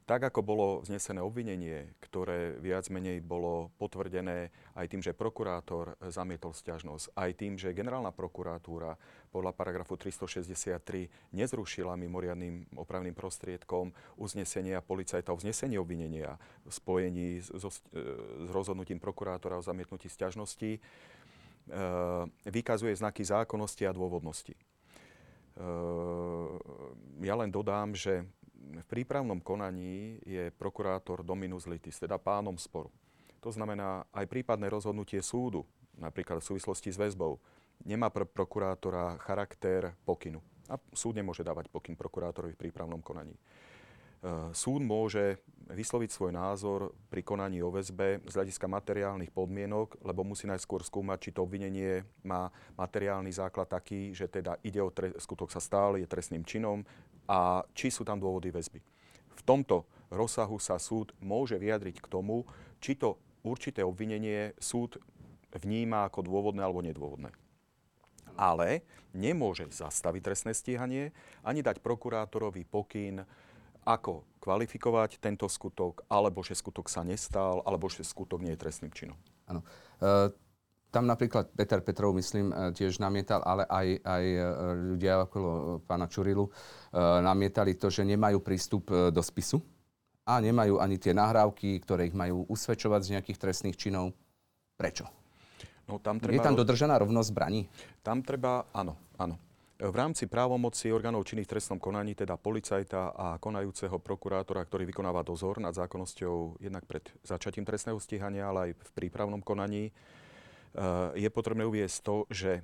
[0.04, 6.52] tak ako bolo vznesené obvinenie, ktoré viac menej bolo potvrdené aj tým, že prokurátor zamietol
[6.52, 9.00] stiažnosť, aj tým, že generálna prokuratúra
[9.32, 16.36] podľa paragrafu 363 nezrušila mimoriadným opravným prostriedkom uznesenia policajta o vznesení obvinenia
[16.68, 17.80] v spojení so, s
[18.52, 20.80] rozhodnutím prokurátora o zamietnutí stiažnosti, e,
[22.44, 24.52] vykazuje znaky zákonnosti a dôvodnosti.
[24.54, 24.60] E,
[27.24, 28.28] ja len dodám, že
[28.64, 32.90] v prípravnom konaní je prokurátor Dominus Litis, teda pánom sporu.
[33.44, 35.68] To znamená aj prípadné rozhodnutie súdu,
[36.00, 37.38] napríklad v súvislosti s väzbou,
[37.84, 40.40] nemá pre prokurátora charakter pokynu.
[40.72, 43.36] A súd nemôže dávať pokyn prokurátorovi v prípravnom konaní.
[44.24, 50.24] E, súd môže vysloviť svoj názor pri konaní o väzbe z hľadiska materiálnych podmienok, lebo
[50.24, 52.48] musí najskôr skúmať, či to obvinenie má
[52.80, 56.88] materiálny základ taký, že teda ide o tre- skutok sa stál, je trestným činom
[57.28, 58.80] a či sú tam dôvody väzby.
[59.34, 62.48] V tomto rozsahu sa súd môže vyjadriť k tomu,
[62.80, 65.04] či to určité obvinenie súd
[65.52, 67.32] vníma ako dôvodné alebo nedôvodné.
[68.34, 68.82] Ale
[69.14, 71.14] nemôže zastaviť trestné stíhanie
[71.46, 73.22] ani dať prokurátorovi pokyn
[73.84, 78.92] ako kvalifikovať tento skutok, alebo že skutok sa nestal, alebo že skutok nie je trestným
[78.92, 79.16] činom.
[79.48, 79.64] Áno.
[80.00, 80.32] E,
[80.92, 84.40] tam napríklad Peter Petrov, myslím, e, tiež namietal, ale aj, aj e,
[84.94, 86.52] ľudia okolo pána Čurilu e,
[87.00, 89.64] namietali to, že nemajú prístup e, do spisu
[90.28, 94.12] a nemajú ani tie nahrávky, ktoré ich majú usvedčovať z nejakých trestných činov.
[94.76, 95.08] Prečo?
[95.88, 96.36] No, tam treba...
[96.36, 97.68] Je tam dodržaná rovnosť zbraní?
[98.04, 99.36] Tam treba, áno, áno.
[99.84, 105.28] V rámci právomoci orgánov činných v trestnom konaní, teda policajta a konajúceho prokurátora, ktorý vykonáva
[105.28, 111.28] dozor nad zákonnosťou jednak pred začatím trestného stíhania, ale aj v prípravnom konaní, eh, je
[111.28, 112.64] potrebné uviesť to, že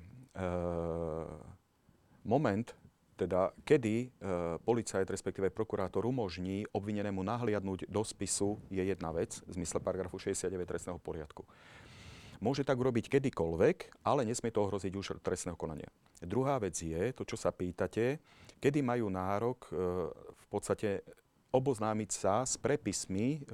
[2.24, 2.72] moment,
[3.20, 4.10] teda kedy eh,
[4.64, 10.64] policajt, respektíve prokurátor umožní obvinenému nahliadnúť do spisu, je jedna vec v zmysle paragrafu 69
[10.64, 11.44] trestného poriadku.
[12.40, 15.92] Môže tak urobiť kedykoľvek, ale nesmie to ohroziť už trestného konania.
[16.24, 18.16] Druhá vec je, to čo sa pýtate,
[18.56, 19.72] kedy majú nárok e,
[20.12, 21.04] v podstate
[21.52, 23.52] oboznámiť sa s prepismi e,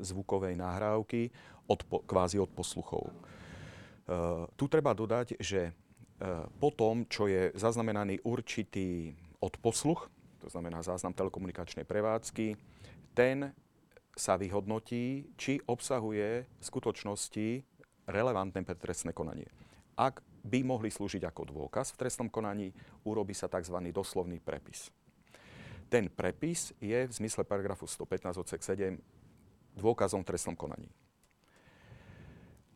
[0.00, 1.28] zvukovej nahrávky
[1.68, 3.08] od, kvázi od posluchov.
[3.08, 3.14] E,
[4.56, 5.72] tu treba dodať, že
[6.58, 10.10] po tom, čo je zaznamenaný určitý odposluch,
[10.42, 12.58] to znamená záznam telekomunikačnej prevádzky,
[13.14, 13.54] ten
[14.18, 17.62] sa vyhodnotí, či obsahuje v skutočnosti
[18.08, 19.46] relevantné pre trestné konanie.
[19.98, 22.72] Ak by mohli slúžiť ako dôkaz v trestnom konaní,
[23.04, 23.76] urobí sa tzv.
[23.92, 24.88] doslovný prepis.
[25.88, 28.96] Ten prepis je v zmysle paragrafu 115 odsek 7
[29.76, 30.88] dôkazom v trestnom konaní.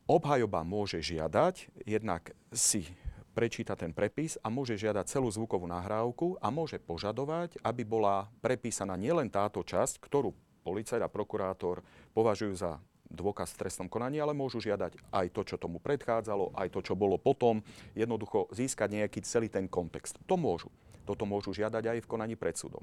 [0.09, 2.85] Obhajoba môže žiadať, jednak si
[3.33, 8.99] prečíta ten prepis a môže žiadať celú zvukovú nahrávku a môže požadovať, aby bola prepísaná
[8.99, 11.81] nielen táto časť, ktorú policajt a prokurátor
[12.13, 12.77] považujú za
[13.13, 16.95] dôkaz v trestnom konaní, ale môžu žiadať aj to, čo tomu predchádzalo, aj to, čo
[16.97, 17.61] bolo potom,
[17.93, 20.17] jednoducho získať nejaký celý ten kontext.
[20.25, 20.73] To môžu.
[21.05, 22.83] Toto môžu žiadať aj v konaní pred súdom.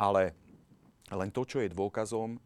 [0.00, 0.32] Ale
[1.12, 2.40] len to, čo je dôkazom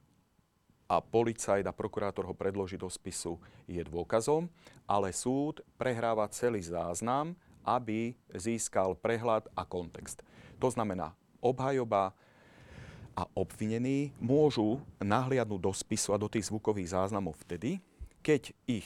[0.87, 4.51] a policajt a prokurátor ho predloží do spisu, je dôkazom,
[4.87, 7.35] ale súd prehráva celý záznam,
[7.67, 10.23] aby získal prehľad a kontext.
[10.63, 12.15] To znamená, obhajoba
[13.17, 17.81] a obvinení môžu nahliadnúť do spisu a do tých zvukových záznamov vtedy,
[18.21, 18.85] keď ich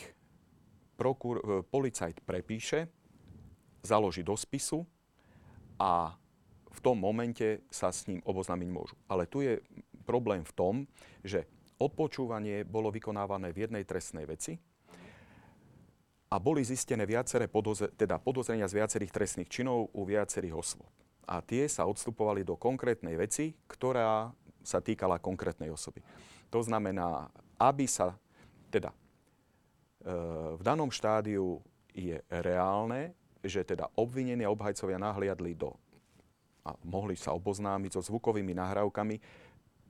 [0.95, 2.87] prokur- e, policajt prepíše,
[3.83, 4.87] založí do spisu
[5.83, 6.15] a
[6.71, 8.95] v tom momente sa s ním oboznámiť môžu.
[9.11, 9.59] Ale tu je
[10.07, 10.75] problém v tom,
[11.27, 11.51] že
[11.83, 14.55] odpočúvanie bolo vykonávané v jednej trestnej veci
[16.31, 20.87] a boli zistené viaceré podoze- teda podozrenia z viacerých trestných činov u viacerých osôb
[21.27, 24.31] a tie sa odstupovali do konkrétnej veci, ktorá
[24.61, 26.05] sa týkala konkrétnej osoby.
[26.53, 28.17] To znamená, aby sa
[28.69, 28.97] teda e,
[30.59, 31.63] v danom štádiu
[31.95, 35.73] je reálne, že teda obvinení a obhajcovia nahliadli do
[36.61, 39.17] a mohli sa oboznámiť so zvukovými nahrávkami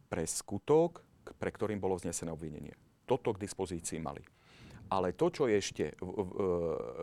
[0.06, 1.02] pre skutok,
[1.34, 2.74] pre ktorým bolo vznesené obvinenie.
[3.06, 4.22] Toto k dispozícii mali.
[4.90, 6.30] Ale to, čo je ešte v, v,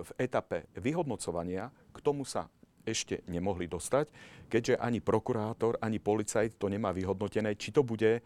[0.03, 2.47] v etape vyhodnocovania, k tomu sa
[2.87, 4.07] ešte nemohli dostať,
[4.47, 8.21] keďže ani prokurátor, ani policajt to nemá vyhodnotené, či to bude e,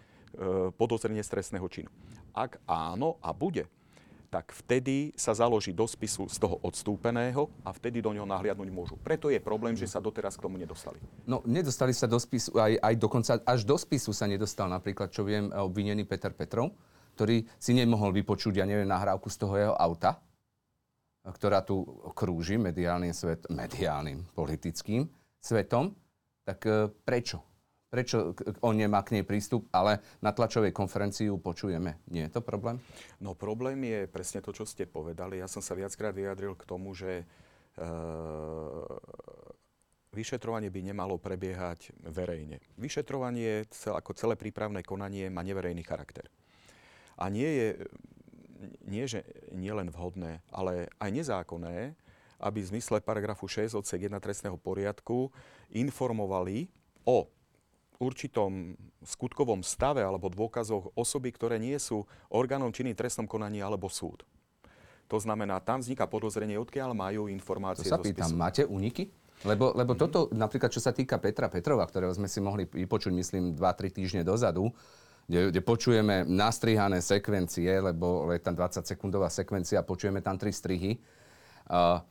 [0.77, 1.89] podozrenie stresného činu.
[2.37, 3.65] Ak áno a bude,
[4.31, 8.95] tak vtedy sa založí do spisu z toho odstúpeného a vtedy do neho nahliadnúť môžu.
[8.95, 11.03] Preto je problém, že sa doteraz k tomu nedostali.
[11.27, 15.27] No, nedostali sa do spisu, aj, aj dokonca až do spisu sa nedostal napríklad, čo
[15.27, 16.71] viem, obvinený Peter Petrov,
[17.19, 20.15] ktorý si nemohol vypočuť, ja neviem, nahrávku z toho jeho auta,
[21.29, 21.85] ktorá tu
[22.17, 25.05] krúži mediálnym, svet, mediálnym politickým
[25.37, 25.93] svetom,
[26.41, 27.45] tak e, prečo?
[27.91, 28.31] Prečo
[28.63, 31.99] on nemá k nej prístup, ale na tlačovej konferencii ju počujeme?
[32.07, 32.79] Nie je to problém?
[33.19, 35.43] No problém je presne to, čo ste povedali.
[35.43, 37.25] Ja som sa viackrát vyjadril k tomu, že e,
[40.15, 42.63] vyšetrovanie by nemalo prebiehať verejne.
[42.79, 46.31] Vyšetrovanie ako celé prípravné konanie má neverejný charakter.
[47.19, 47.67] A nie je
[48.85, 51.97] nie, že nie len vhodné, ale aj nezákonné,
[52.41, 55.29] aby v zmysle paragrafu 6 odsek 1 trestného poriadku
[55.69, 56.69] informovali
[57.05, 57.29] o
[58.01, 58.73] určitom
[59.05, 62.01] skutkovom stave alebo dôkazoch osoby, ktoré nie sú
[62.33, 64.25] orgánom činným trestnom konaní alebo súd.
[65.13, 69.11] To znamená, tam vzniká podozrenie, odkiaľ majú informácie to sa pýtam, máte uniky?
[69.43, 70.13] Lebo, lebo mm-hmm.
[70.13, 74.21] toto, napríklad čo sa týka Petra Petrova, ktorého sme si mohli vypočuť, myslím, 2-3 týždne
[74.21, 74.69] dozadu,
[75.31, 80.99] kde, kde počujeme nastrihané sekvencie, lebo je tam 20-sekundová sekvencia, počujeme tam tri strihy.
[81.71, 82.03] Uh,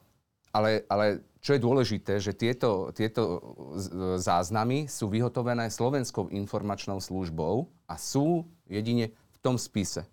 [0.56, 3.44] ale, ale čo je dôležité, že tieto, tieto
[4.16, 10.08] záznamy sú vyhotovené Slovenskou informačnou službou a sú jedine v tom spise.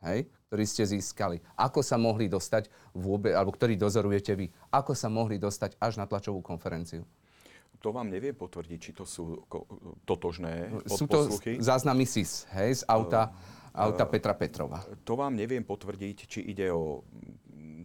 [0.00, 0.24] Hej?
[0.46, 1.42] ktorý ste získali.
[1.58, 6.06] Ako sa mohli dostať vôbec, alebo ktorý dozorujete vy, ako sa mohli dostať až na
[6.06, 7.02] tlačovú konferenciu?
[7.82, 9.44] To vám neviem potvrdiť, či to sú
[10.08, 11.28] totožné Sú to
[11.60, 14.82] záznamy SIS, hej, z auta, uh, auta Petra Petrova.
[15.04, 17.04] To vám neviem potvrdiť, či ide o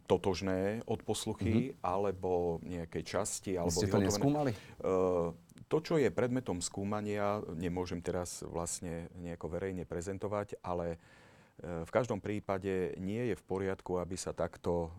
[0.08, 1.84] totožné odposluchy, mm-hmm.
[1.84, 3.56] alebo nejakej časti.
[3.56, 4.52] Alebo ste to neskúmali?
[4.82, 5.32] Uh,
[5.72, 11.00] to, čo je predmetom skúmania, nemôžem teraz vlastne nejako verejne prezentovať, ale
[11.62, 14.90] v každom prípade nie je v poriadku, aby sa takto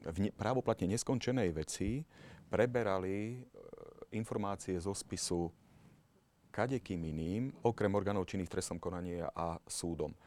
[0.00, 2.02] v právoplatne neskončenej veci
[2.48, 3.44] preberali
[4.12, 5.52] informácie zo spisu
[6.50, 10.10] kadekým iným, okrem orgánov činných trestnom konaní a súdom.
[10.10, 10.18] E,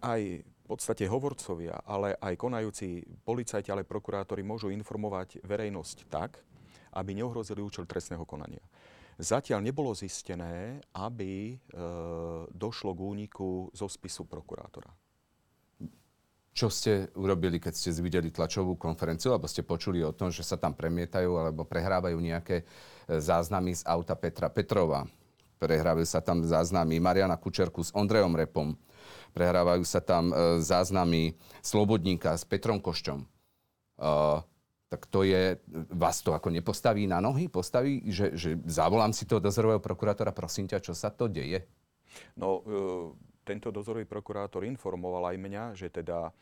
[0.00, 6.38] aj v podstate hovorcovia, ale aj konajúci policajti, ale prokurátori môžu informovať verejnosť tak,
[6.94, 8.62] aby neohrozili účel trestného konania.
[9.20, 11.56] Zatiaľ nebolo zistené, aby e,
[12.48, 14.88] došlo k úniku zo spisu prokurátora.
[16.50, 20.58] Čo ste urobili, keď ste videli tlačovú konferenciu, alebo ste počuli o tom, že sa
[20.58, 22.64] tam premietajú alebo prehrávajú nejaké e,
[23.22, 25.06] záznamy z auta Petra Petrova?
[25.62, 28.74] Prehrávajú sa tam záznamy Mariana Kučerku s Ondrejom Repom.
[29.30, 33.22] Prehrávajú sa tam e, záznamy Slobodníka s Petrom Košťom.
[34.00, 34.40] Uh,
[34.90, 35.60] tak to je,
[35.94, 37.46] vás to ako nepostaví na nohy?
[37.46, 41.62] Postaví, že, že zavolám si toho dozorového prokurátora, prosím ťa, čo sa to deje?
[42.34, 46.32] No, e, tento dozorový prokurátor informoval aj mňa, že teda e,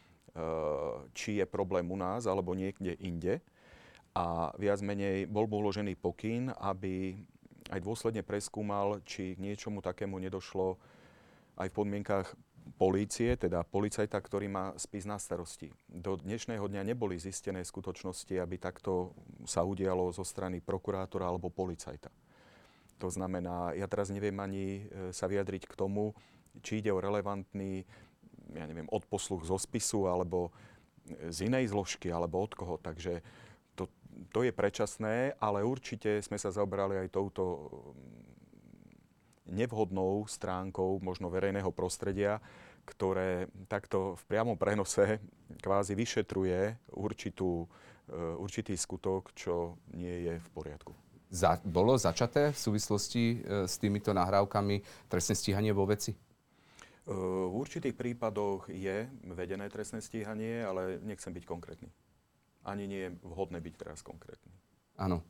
[1.15, 3.41] či je problém u nás alebo niekde inde.
[4.19, 7.15] A viac menej bol mu uložený pokyn, aby
[7.71, 10.81] aj dôsledne preskúmal, či k niečomu takému nedošlo
[11.61, 12.27] aj v podmienkách
[12.77, 15.73] polície, teda policajta, ktorý má spis na starosti.
[15.89, 19.17] Do dnešného dňa neboli zistené skutočnosti, aby takto
[19.49, 22.13] sa udialo zo strany prokurátora alebo policajta.
[22.99, 26.13] To znamená, ja teraz neviem ani e, sa vyjadriť k tomu,
[26.63, 27.85] či ide o relevantný,
[28.55, 30.53] ja neviem, odposluch zo spisu alebo
[31.09, 32.77] z inej zložky alebo od koho.
[32.81, 33.21] Takže
[33.77, 33.89] to,
[34.33, 37.45] to je predčasné, ale určite sme sa zaoberali aj touto
[39.49, 42.41] nevhodnou stránkou možno verejného prostredia,
[42.85, 45.21] ktoré takto v priamom prenose
[45.61, 47.65] kvázi vyšetruje určitú,
[48.09, 50.93] e, určitý skutok, čo nie je v poriadku.
[51.29, 56.17] Za, bolo začaté v súvislosti e, s týmito nahrávkami trestné stíhanie vo veci?
[57.09, 57.17] E,
[57.49, 61.89] v určitých prípadoch je vedené trestné stíhanie, ale nechcem byť konkrétny.
[62.69, 64.53] Ani nie je vhodné byť teraz konkrétny.
[64.99, 65.23] Áno,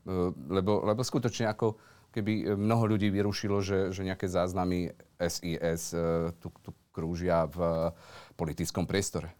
[0.48, 1.76] lebo, lebo skutočne ako
[2.12, 7.92] keby e, mnoho ľudí vyrušilo, že, že nejaké záznamy SIS e, tu, tu krúžia v
[8.34, 9.30] politickom priestore.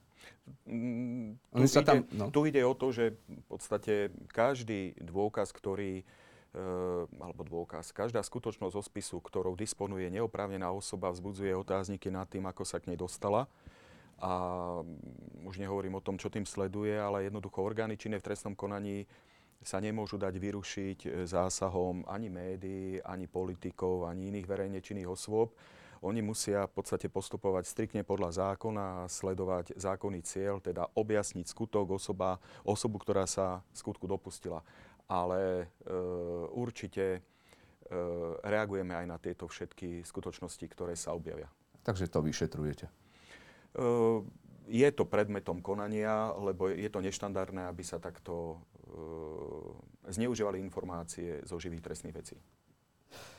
[0.65, 2.31] Mm, tu, ide, tam, no.
[2.33, 3.95] tu ide o to, že v podstate
[4.33, 6.05] každý dôkaz, ktorý e,
[7.21, 12.65] alebo dôkaz, každá skutočnosť zo spisu, ktorou disponuje neoprávnená osoba, vzbudzuje otázniky nad tým, ako
[12.65, 13.45] sa k nej dostala.
[14.19, 14.33] A
[15.47, 19.07] už nehovorím o tom, čo tým sleduje, ale jednoducho orgány činné v trestnom konaní
[19.63, 25.55] sa nemôžu dať vyrušiť e, zásahom ani médií, ani politikov, ani iných verejne činných osôb.
[25.99, 31.99] Oni musia v podstate postupovať striktne podľa zákona a sledovať zákonný cieľ, teda objasniť skutok
[31.99, 34.63] osoba, osobu, ktorá sa skutku dopustila.
[35.09, 35.67] Ale e,
[36.53, 37.21] určite e,
[38.45, 41.49] reagujeme aj na tieto všetky skutočnosti, ktoré sa objavia.
[41.83, 42.87] Takže to vyšetrujete?
[42.87, 42.93] E,
[44.69, 48.61] je to predmetom konania, lebo je to neštandardné, aby sa takto
[50.09, 52.37] zneužívali informácie zo živých trestných vecí.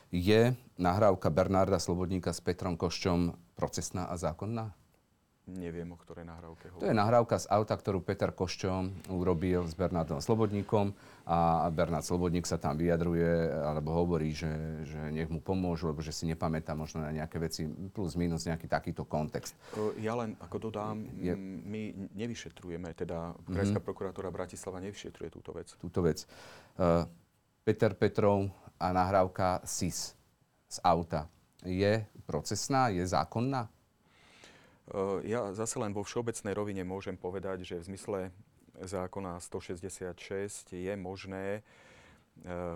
[0.09, 4.73] Je nahrávka Bernarda Slobodníka s Petrom Koščom procesná a zákonná?
[5.49, 6.81] Neviem, o ktorej nahrávke hovorím.
[6.83, 10.93] To je nahrávka z auta, ktorú Peter Koščo urobil s Bernardom Slobodníkom
[11.25, 14.49] a Bernard Slobodník sa tam vyjadruje alebo hovorí, že,
[14.85, 18.69] že nech mu pomôžu, lebo že si nepamätá možno na nejaké veci plus minus nejaký
[18.69, 19.57] takýto kontext.
[19.97, 21.33] Ja len ako dodám, je...
[21.37, 23.87] my nevyšetrujeme, teda Krajská mm-hmm.
[23.89, 25.73] prokuratúra Bratislava nevyšetruje túto vec.
[25.77, 26.29] Túto vec.
[26.77, 27.05] Uh,
[27.65, 28.49] Peter Petrov
[28.81, 30.13] a nahrávka SIS
[30.69, 31.29] z auta
[31.65, 33.67] je procesná, je zákonná?
[34.89, 38.19] Eh, ja zase len vo všeobecnej rovine môžem povedať, že v zmysle
[38.79, 41.61] zákona 166 je možné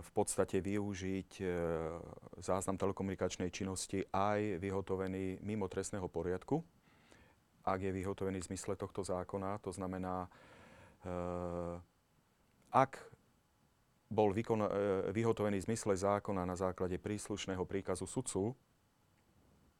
[0.03, 1.39] v podstate využiť
[2.43, 6.59] záznam telekomunikačnej činnosti aj vyhotovený mimo trestného poriadku,
[7.63, 9.63] ak je vyhotovený v zmysle tohto zákona.
[9.63, 10.27] To znamená,
[12.75, 12.91] ak
[14.11, 14.67] bol vykon,
[15.15, 18.51] vyhotovený v zmysle zákona na základe príslušného príkazu sudcu,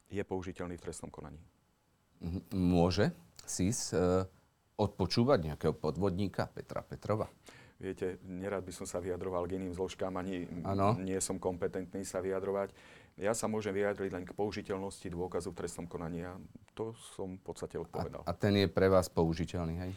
[0.08, 1.44] je použiteľný v trestnom konaní.
[2.53, 3.11] Môže
[3.43, 3.95] SIS
[4.78, 7.30] odpočúvať nejakého podvodníka Petra Petrova?
[7.84, 10.95] Viete, nerad by som sa vyjadroval k iným zložkám, ani ano.
[11.03, 12.72] nie som kompetentný sa vyjadrovať.
[13.20, 16.39] Ja sa môžem vyjadriť len k použiteľnosti dôkazu v trestnom konaní a
[16.74, 18.24] to som v podstate odpovedal.
[18.24, 19.91] A, a ten je pre vás použiteľný, hej?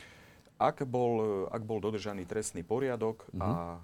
[0.56, 3.44] Ak bol, ak bol dodržaný trestný poriadok uh-huh.
[3.44, 3.80] a e,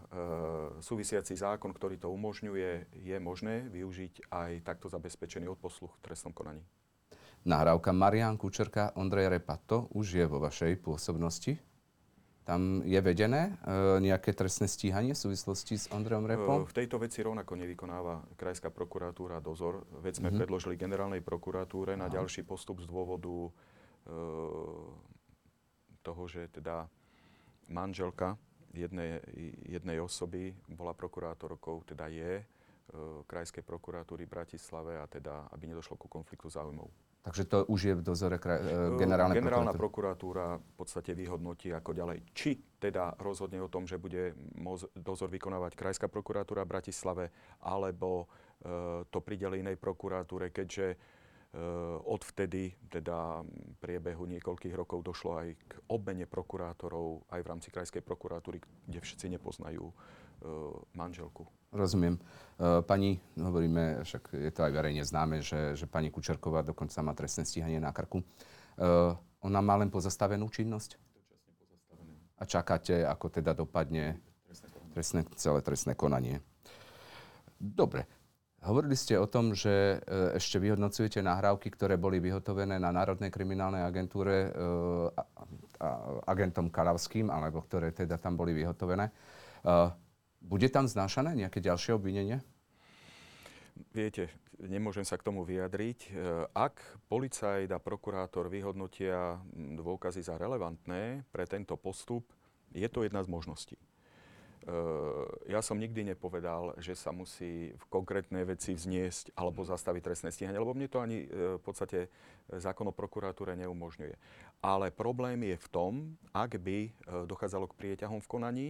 [0.80, 6.64] súvisiaci zákon, ktorý to umožňuje, je možné využiť aj takto zabezpečený odposluch v trestnom konaní.
[7.42, 11.58] Nahrávka Marian Kučerka, Ondrej Repa, to už je vo vašej pôsobnosti?
[12.46, 16.62] Tam je vedené e, nejaké trestné stíhanie v súvislosti s Ondrejom Repom?
[16.62, 19.86] E, v tejto veci rovnako nevykonáva Krajská prokuratúra dozor.
[20.02, 20.38] Veď sme mm-hmm.
[20.42, 22.22] predložili generálnej prokuratúre na Aha.
[22.22, 23.50] ďalší postup z dôvodu e,
[26.02, 26.86] toho, že teda
[27.70, 28.38] manželka
[28.74, 29.22] jednej,
[29.66, 32.44] jednej osoby bola prokurátorkou, teda je e,
[33.26, 37.11] Krajskej prokuratúry Bratislave a teda, aby nedošlo ku konfliktu záujmov.
[37.22, 41.94] Takže to už je v dozore kraj, uh, generálnej Generálna prokuratúra v podstate vyhodnotí ako
[41.94, 44.34] ďalej, či teda rozhodne o tom, že bude
[44.98, 47.24] dozor vykonávať Krajská prokuratúra v Bratislave,
[47.62, 53.46] alebo uh, to prideli inej prokuratúre, keďže uh, odvtedy, teda
[53.78, 58.58] priebehu niekoľkých rokov došlo aj k obmene prokurátorov aj v rámci Krajskej prokuratúry,
[58.90, 59.86] kde všetci nepoznajú
[60.94, 61.46] manželku.
[61.72, 62.20] Rozumiem.
[62.60, 67.16] E, pani, hovoríme, však je to aj verejne známe, že, že pani Kučerková dokonca má
[67.16, 68.20] trestné stíhanie na krku.
[68.20, 68.24] E,
[69.40, 71.00] ona má len pozastavenú činnosť?
[72.36, 74.20] A čakáte, ako teda dopadne
[74.92, 76.44] trestné, celé trestné konanie.
[77.56, 78.04] Dobre.
[78.62, 83.80] Hovorili ste o tom, že e, ešte vyhodnocujete nahrávky, ktoré boli vyhotovené na Národnej kriminálnej
[83.80, 84.52] agentúre
[86.28, 89.10] agentom Kalavským, alebo ktoré teda tam boli vyhotovené.
[90.42, 92.42] Bude tam znášané nejaké ďalšie obvinenie?
[93.94, 94.28] Viete,
[94.60, 95.98] nemôžem sa k tomu vyjadriť.
[96.06, 96.10] E,
[96.52, 96.78] ak
[97.08, 102.26] policajt a prokurátor vyhodnotia dôkazy za relevantné pre tento postup,
[102.72, 103.76] je to jedna z možností.
[103.78, 103.84] E,
[105.48, 110.60] ja som nikdy nepovedal, že sa musí v konkrétnej veci vzniesť alebo zastaviť trestné stíhanie,
[110.60, 112.12] lebo mne to ani e, v podstate
[112.52, 114.14] zákon o prokuratúre neumožňuje.
[114.62, 115.92] Ale problém je v tom,
[116.30, 116.92] ak by
[117.26, 118.68] dochádzalo k prieťahom v konaní,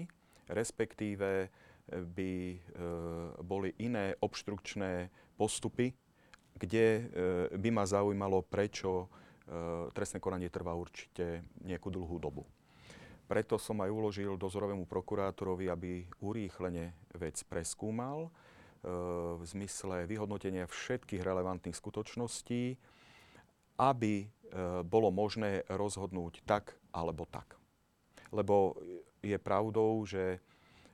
[0.52, 1.48] respektíve
[1.90, 2.58] by e,
[3.42, 5.92] boli iné obštrukčné postupy,
[6.56, 7.02] kde e,
[7.56, 9.08] by ma zaujímalo, prečo
[9.92, 12.46] trestné konanie trvá určite nejakú dlhú dobu.
[13.26, 18.30] Preto som aj uložil dozorovému prokurátorovi, aby urýchlene vec preskúmal
[18.86, 22.78] v zmysle vyhodnotenia všetkých relevantných skutočností,
[23.82, 24.30] aby
[24.86, 27.58] bolo možné rozhodnúť tak alebo tak.
[28.30, 28.78] Lebo
[29.22, 30.42] je pravdou, že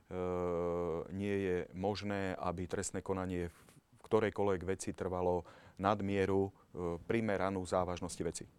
[0.09, 3.57] Eh, nie je možné, aby trestné konanie v
[4.01, 5.45] ktorejkoľvek veci trvalo
[5.77, 6.51] nadmieru eh,
[7.05, 8.49] primeranú závažnosti veci.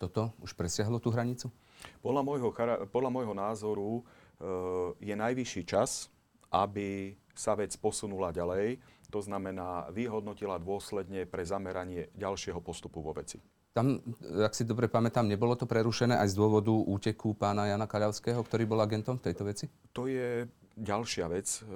[0.00, 1.52] Toto už presiahlo tú hranicu?
[2.00, 2.48] Podľa môjho,
[2.88, 6.08] podľa môjho názoru eh, je najvyšší čas,
[6.48, 8.80] aby sa vec posunula ďalej.
[9.12, 13.36] To znamená, vyhodnotila dôsledne pre zameranie ďalšieho postupu vo veci.
[13.74, 13.98] Tam,
[14.38, 18.70] ak si dobre pamätám, nebolo to prerušené aj z dôvodu úteku pána Jana Kaľavského, ktorý
[18.70, 19.66] bol agentom v tejto veci?
[19.90, 20.46] To je
[20.78, 21.66] ďalšia vec, e,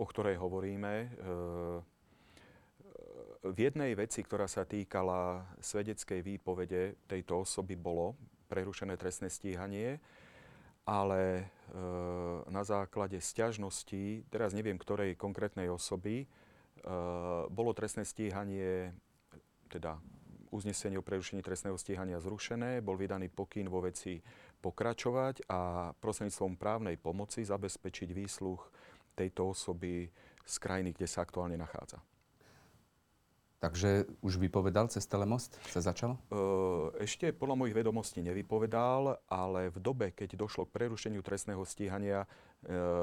[0.00, 0.92] o ktorej hovoríme.
[1.04, 1.06] E,
[3.44, 8.16] v jednej veci, ktorá sa týkala svedeckej výpovede tejto osoby, bolo
[8.48, 10.00] prerušené trestné stíhanie,
[10.88, 11.52] ale
[12.48, 16.26] na základe sťažnosti, teraz neviem ktorej konkrétnej osoby,
[17.52, 18.90] bolo trestné stíhanie,
[19.68, 20.00] teda
[20.50, 24.20] uznesenie o prerušení trestného stíhania zrušené, bol vydaný pokyn vo veci
[24.58, 28.60] pokračovať a prostredníctvom právnej pomoci zabezpečiť výsluch
[29.14, 30.10] tejto osoby
[30.46, 32.00] z krajiny, kde sa aktuálne nachádza.
[33.58, 35.58] Takže už vypovedal cez telemost?
[35.66, 36.14] Sa začalo?
[37.02, 42.22] Ešte podľa mojich vedomostí nevypovedal, ale v dobe, keď došlo k prerušeniu trestného stíhania,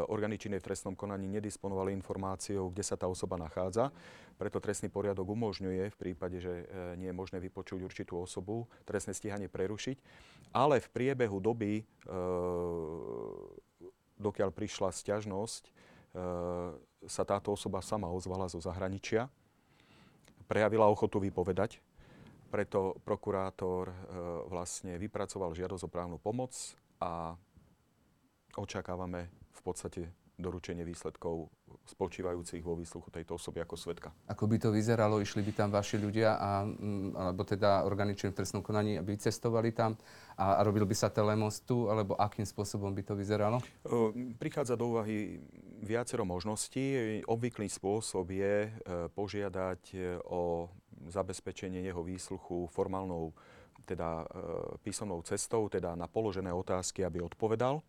[0.08, 3.92] orgány činné v trestnom konaní nedisponovali informáciou, kde sa tá osoba nachádza.
[4.36, 6.68] Preto trestný poriadok umožňuje v prípade, že
[7.00, 9.98] nie je možné vypočuť určitú osobu, trestné stíhanie prerušiť.
[10.52, 11.88] Ale v priebehu doby,
[14.20, 15.64] dokiaľ prišla sťažnosť,
[17.06, 19.32] sa táto osoba sama ozvala zo zahraničia
[20.46, 21.82] prejavila ochotu vypovedať.
[22.54, 23.96] Preto prokurátor e,
[24.48, 26.54] vlastne vypracoval žiadosť o právnu pomoc
[27.02, 27.36] a
[28.56, 30.02] očakávame v podstate
[30.36, 31.48] doručenie výsledkov
[31.86, 34.10] spočívajúcich vo výsluchu tejto osoby ako svetka.
[34.26, 35.22] Ako by to vyzeralo?
[35.22, 39.70] Išli by tam vaši ľudia, a, mm, alebo teda organi v trestnom konaní, aby cestovali
[39.72, 39.94] tam
[40.36, 43.62] a, a robil by sa telemost tu, alebo akým spôsobom by to vyzeralo?
[44.42, 45.40] Prichádza do úvahy
[45.86, 47.22] viacero možností.
[47.30, 48.70] Obvyklý spôsob je e,
[49.14, 50.72] požiadať e, o
[51.06, 53.36] zabezpečenie jeho výsluchu formálnou
[53.86, 54.26] teda e,
[54.82, 57.86] písomnou cestou, teda na položené otázky, aby odpovedal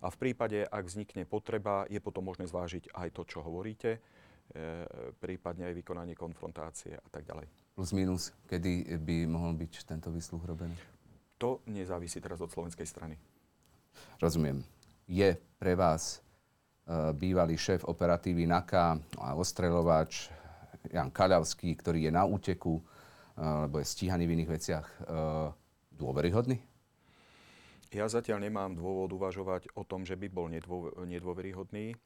[0.00, 4.00] a v prípade, ak vznikne potreba, je potom možné zvážiť aj to, čo hovoríte, e,
[5.20, 7.46] prípadne aj vykonanie konfrontácie a tak ďalej.
[7.76, 10.74] Plus minus, kedy by mohol byť tento výsluh robený?
[11.40, 13.16] To nezávisí teraz od slovenskej strany.
[14.20, 14.60] Rozumiem.
[15.08, 16.18] Je pre vás e,
[17.16, 20.30] bývalý šéf operatívy NAKA a ostreľovač
[20.88, 22.82] Jan Kaľavský, ktorý je na úteku, e,
[23.40, 24.96] lebo je stíhaný v iných veciach, e,
[25.92, 26.62] dôveryhodný?
[27.90, 31.90] Ja zatiaľ nemám dôvod uvažovať o tom, že by bol nedô, nedôveryhodný.
[31.90, 31.96] E,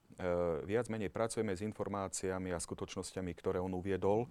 [0.65, 4.25] viac menej pracujeme s informáciami a skutočnosťami, ktoré on uviedol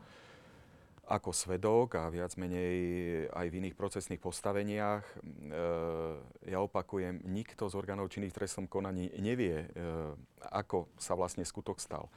[1.04, 2.76] ako svedok a viac menej
[3.28, 5.04] aj v iných procesných postaveniach.
[5.04, 5.14] E,
[6.47, 9.86] ja opakujem, nikto z orgánov činných trestnom konaní nevie, e,
[10.47, 12.08] ako sa vlastne skutok stal.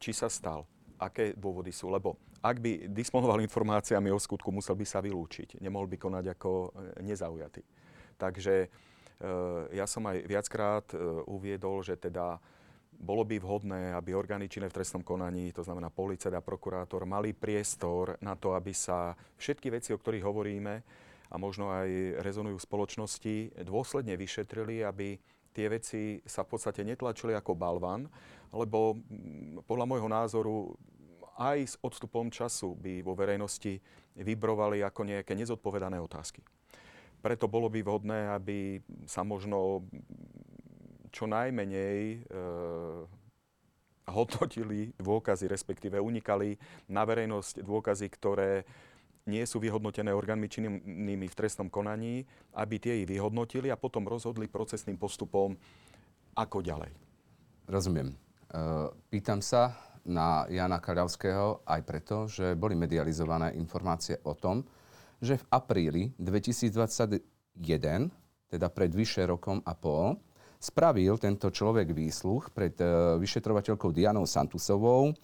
[0.00, 0.64] Či sa stal,
[0.96, 5.62] aké dôvody sú, lebo ak by disponoval informáciami o skutku, musel by sa vylúčiť.
[5.62, 6.68] Nemohol by konať ako e,
[7.04, 7.62] nezaujatý.
[8.22, 8.68] Takže e,
[9.74, 12.38] ja som aj viackrát e, uviedol, že teda
[13.02, 17.34] bolo by vhodné, aby orgány činné v trestnom konaní, to znamená policajt a prokurátor, mali
[17.34, 20.74] priestor na to, aby sa všetky veci, o ktorých hovoríme
[21.32, 23.34] a možno aj rezonujú v spoločnosti,
[23.66, 25.18] dôsledne vyšetrili, aby
[25.50, 28.06] tie veci sa v podstate netlačili ako balvan,
[28.54, 28.94] lebo
[29.66, 30.56] podľa môjho názoru
[31.40, 33.80] aj s odstupom času by vo verejnosti
[34.14, 36.44] vybrovali ako nejaké nezodpovedané otázky.
[37.22, 39.86] Preto bolo by vhodné, aby sa možno
[41.14, 42.18] čo najmenej e,
[44.10, 46.58] hodnotili dôkazy, respektíve unikali
[46.90, 48.66] na verejnosť dôkazy, ktoré
[49.22, 52.26] nie sú vyhodnotené orgánmi činnými v trestnom konaní,
[52.58, 55.54] aby tie ich vyhodnotili a potom rozhodli procesným postupom,
[56.34, 56.90] ako ďalej.
[57.70, 58.10] Rozumiem.
[58.10, 58.14] E,
[59.12, 64.66] pýtam sa na Jana Kaľavského aj preto, že boli medializované informácie o tom,
[65.22, 67.22] že v apríli 2021,
[68.50, 70.18] teda pred vyše rokom a pol,
[70.58, 75.14] spravil tento človek výsluch pred uh, vyšetrovateľkou Dianou Santusovou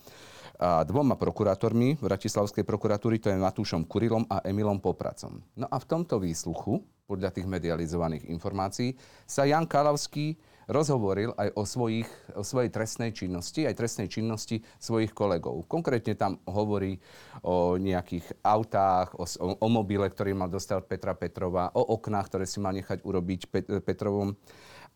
[0.58, 5.38] a dvoma prokurátormi Bratislavskej prokuratúry, to je Matúšom Kurilom a Emilom Popracom.
[5.54, 10.34] No a v tomto výsluchu, podľa tých medializovaných informácií, sa Jan Kalavský
[10.68, 15.64] rozhovoril aj o, svojich, o svojej trestnej činnosti, aj trestnej činnosti svojich kolegov.
[15.64, 17.00] Konkrétne tam hovorí
[17.42, 19.24] o nejakých autách, o,
[19.58, 23.40] o mobile, ktorý mal dostať od Petra Petrova, o oknách, ktoré si mal nechať urobiť
[23.48, 24.36] Pet, Petrovom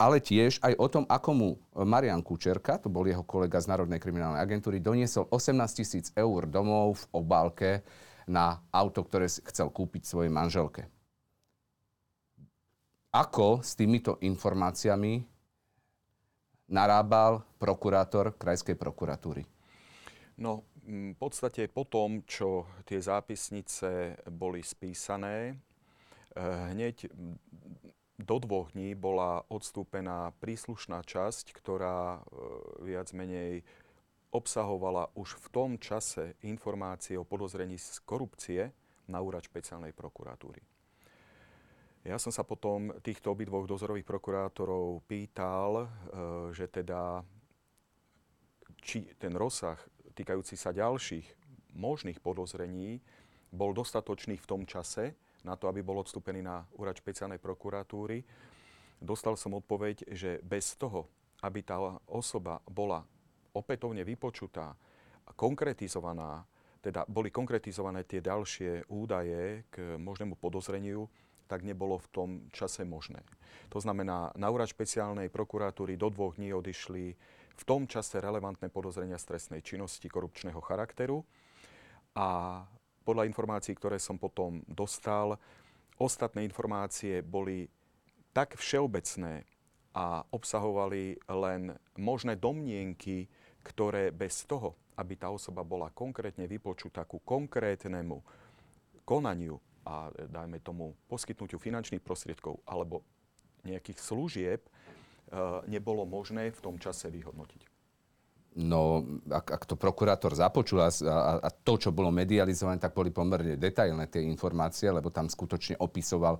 [0.01, 4.01] ale tiež aj o tom, ako mu Marian Kučerka, to bol jeho kolega z Národnej
[4.01, 7.71] kriminálnej agentúry, doniesol 18 tisíc eur domov v obálke
[8.27, 10.89] na auto, ktoré chcel kúpiť svojej manželke.
[13.13, 15.32] Ako s týmito informáciami
[16.73, 19.45] narábal prokurátor Krajskej prokuratúry?
[20.41, 26.41] No, v podstate po tom, čo tie zápisnice boli spísané, eh,
[26.73, 27.13] hneď
[28.23, 32.23] do dvoch dní bola odstúpená príslušná časť, ktorá eh,
[32.89, 33.63] viac menej
[34.33, 38.73] obsahovala už v tom čase informácie o podozrení z korupcie
[39.13, 40.72] na úrad špeciálnej prokuratúry.
[42.03, 45.89] Ja som sa potom týchto obidvoch dozorových prokurátorov pýtal, e,
[46.51, 47.23] že teda
[48.83, 49.79] či ten rozsah
[50.11, 51.23] týkajúci sa ďalších
[51.79, 52.99] možných podozrení
[53.55, 55.15] bol dostatočný v tom čase
[55.47, 58.27] na to, aby bol odstúpený na úrad špeciálnej prokuratúry.
[58.99, 61.07] Dostal som odpoveď, že bez toho,
[61.47, 61.79] aby tá
[62.11, 63.07] osoba bola
[63.55, 64.75] opätovne vypočutá
[65.39, 66.43] konkretizovaná,
[66.83, 71.07] teda boli konkretizované tie ďalšie údaje k možnému podozreniu,
[71.47, 73.21] tak nebolo v tom čase možné.
[73.73, 77.05] To znamená, na úrad špeciálnej prokuratúry do dvoch dní odišli
[77.53, 81.25] v tom čase relevantné podozrenia stresnej činnosti korupčného charakteru
[82.17, 82.61] a
[83.03, 85.37] podľa informácií, ktoré som potom dostal,
[85.99, 87.67] ostatné informácie boli
[88.33, 89.45] tak všeobecné
[89.93, 93.29] a obsahovali len možné domnienky,
[93.61, 98.25] ktoré bez toho, aby tá osoba bola konkrétne vypočutá ku konkrétnemu
[99.05, 103.03] konaniu a dajme tomu poskytnutiu finančných prostriedkov alebo
[103.67, 104.71] nejakých služieb e,
[105.71, 107.71] nebolo možné v tom čase vyhodnotiť.
[108.53, 109.01] No,
[109.33, 113.57] ak, ak to prokurátor započul a, a, a to, čo bolo medializované, tak boli pomerne
[113.57, 116.37] detailné tie informácie, lebo tam skutočne opisoval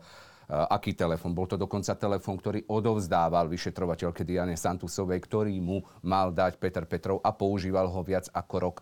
[0.53, 1.33] aký telefon.
[1.33, 7.25] Bol to dokonca telefon, ktorý odovzdával vyšetrovateľke Diane Santusovej, ktorý mu mal dať Peter Petrov
[7.25, 8.77] a používal ho viac ako rok.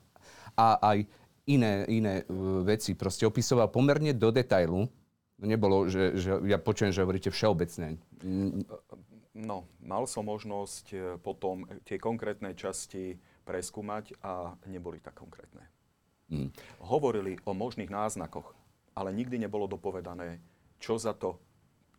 [0.58, 1.06] A aj
[1.50, 2.14] iné, iné
[2.62, 4.86] veci proste opisoval pomerne do detailu.
[5.40, 7.96] Nebolo, že, že ja počujem, že hovoríte všeobecne.
[9.32, 13.16] No, mal som možnosť e, potom tie konkrétne časti
[13.48, 15.64] preskúmať a neboli tak konkrétne.
[16.28, 16.52] Mm.
[16.84, 18.52] Hovorili o možných náznakoch,
[18.92, 20.44] ale nikdy nebolo dopovedané,
[20.76, 21.40] čo za to,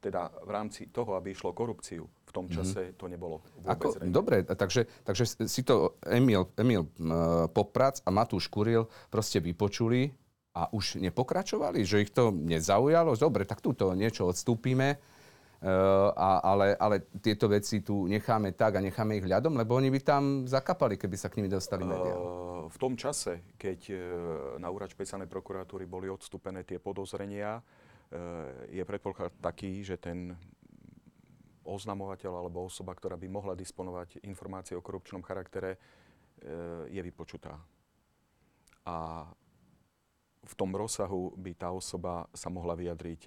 [0.01, 2.53] teda v rámci toho, aby išlo korupciu, v tom mhm.
[2.57, 6.89] čase to nebolo vôbec Ako, Dobre, takže, takže si to Emil, Emil
[7.53, 10.09] Poprac a Matúš Kuril proste vypočuli
[10.51, 13.15] a už nepokračovali, že ich to nezaujalo.
[13.15, 14.99] Dobre, tak túto niečo odstúpime
[15.61, 19.93] Eh, a, ale, ale tieto veci tu necháme tak a necháme ich ľadom, lebo oni
[19.93, 22.17] by tam zakapali, keby sa k nimi dostali médiá.
[22.17, 23.97] Uh, v tom čase, keď uh,
[24.57, 27.61] na úrad špeciálnej prokuratúry boli odstúpené tie podozrenia,
[28.67, 30.35] je predpoklad taký, že ten
[31.63, 35.79] oznamovateľ alebo osoba, ktorá by mohla disponovať informácie o korupčnom charaktere,
[36.89, 37.55] je vypočutá.
[38.83, 39.29] A
[40.41, 43.21] v tom rozsahu by tá osoba sa mohla vyjadriť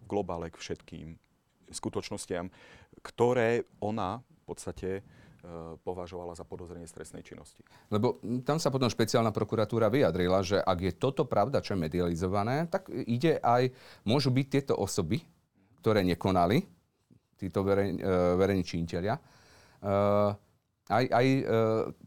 [0.00, 1.08] v globále k všetkým
[1.68, 2.48] skutočnostiam,
[3.04, 5.04] ktoré ona v podstate
[5.84, 7.64] považovala za podozrenie stresnej činnosti.
[7.88, 12.68] Lebo tam sa potom špeciálna prokuratúra vyjadrila, že ak je toto pravda, čo je medializované,
[12.68, 13.72] tak ide aj,
[14.08, 15.20] môžu byť tieto osoby,
[15.84, 16.64] ktoré nekonali,
[17.38, 19.22] títo verej, e, verejní činiteľia, e,
[20.88, 21.26] aj, aj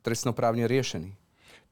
[0.01, 1.20] trestnoprávne riešení.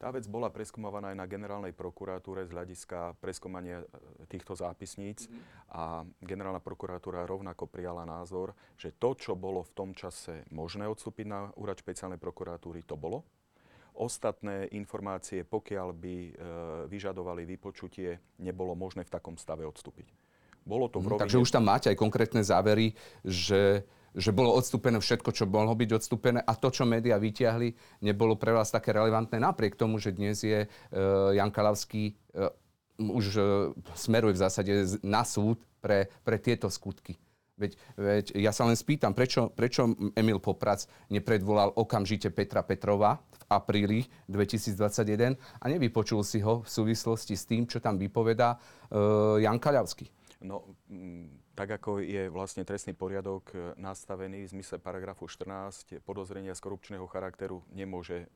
[0.00, 3.86] Tá vec bola preskúmovaná aj na generálnej prokuratúre z hľadiska preskúmania e,
[4.32, 5.68] týchto zápisníc mm.
[5.76, 11.26] a generálna prokuratúra rovnako prijala názor, že to, čo bolo v tom čase možné odstúpiť
[11.28, 13.28] na úrad špeciálnej prokuratúry, to bolo.
[13.92, 16.32] Ostatné informácie, pokiaľ by e,
[16.88, 20.08] vyžadovali vypočutie, nebolo možné v takom stave odstúpiť.
[20.64, 21.24] Bolo to v mhm, rovine...
[21.28, 23.84] Takže už tam máte aj konkrétne závery, že
[24.14, 28.50] že bolo odstúpené všetko, čo mohlo byť odstúpené a to, čo médiá vyťahli, nebolo pre
[28.50, 32.50] vás také relevantné napriek tomu, že dnes je uh, Jan Kalavský uh,
[33.00, 33.42] už uh,
[33.94, 37.16] smeruje v zásade na súd pre, pre tieto skutky.
[37.60, 43.42] Veď, veď ja sa len spýtam, prečo, prečo Emil Poprac nepredvolal okamžite Petra Petrova v
[43.52, 44.00] apríli
[44.32, 50.08] 2021 a nevypočul si ho v súvislosti s tým, čo tam vypovedá uh, Jan Kaľavský?
[50.40, 50.72] No,
[51.54, 57.04] tak ako je vlastne trestný poriadok e, nastavený v zmysle paragrafu 14, podozrenia z korupčného
[57.10, 58.26] charakteru nemôže e,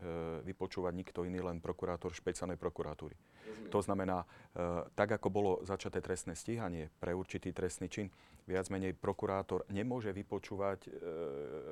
[0.42, 3.14] vypočúvať nikto iný, len prokurátor špeciálnej prokuratúry.
[3.14, 3.70] Rozumiem.
[3.70, 4.26] To znamená, e,
[4.98, 8.10] tak ako bolo začaté trestné stíhanie pre určitý trestný čin,
[8.44, 10.92] viac menej prokurátor nemôže vypočúvať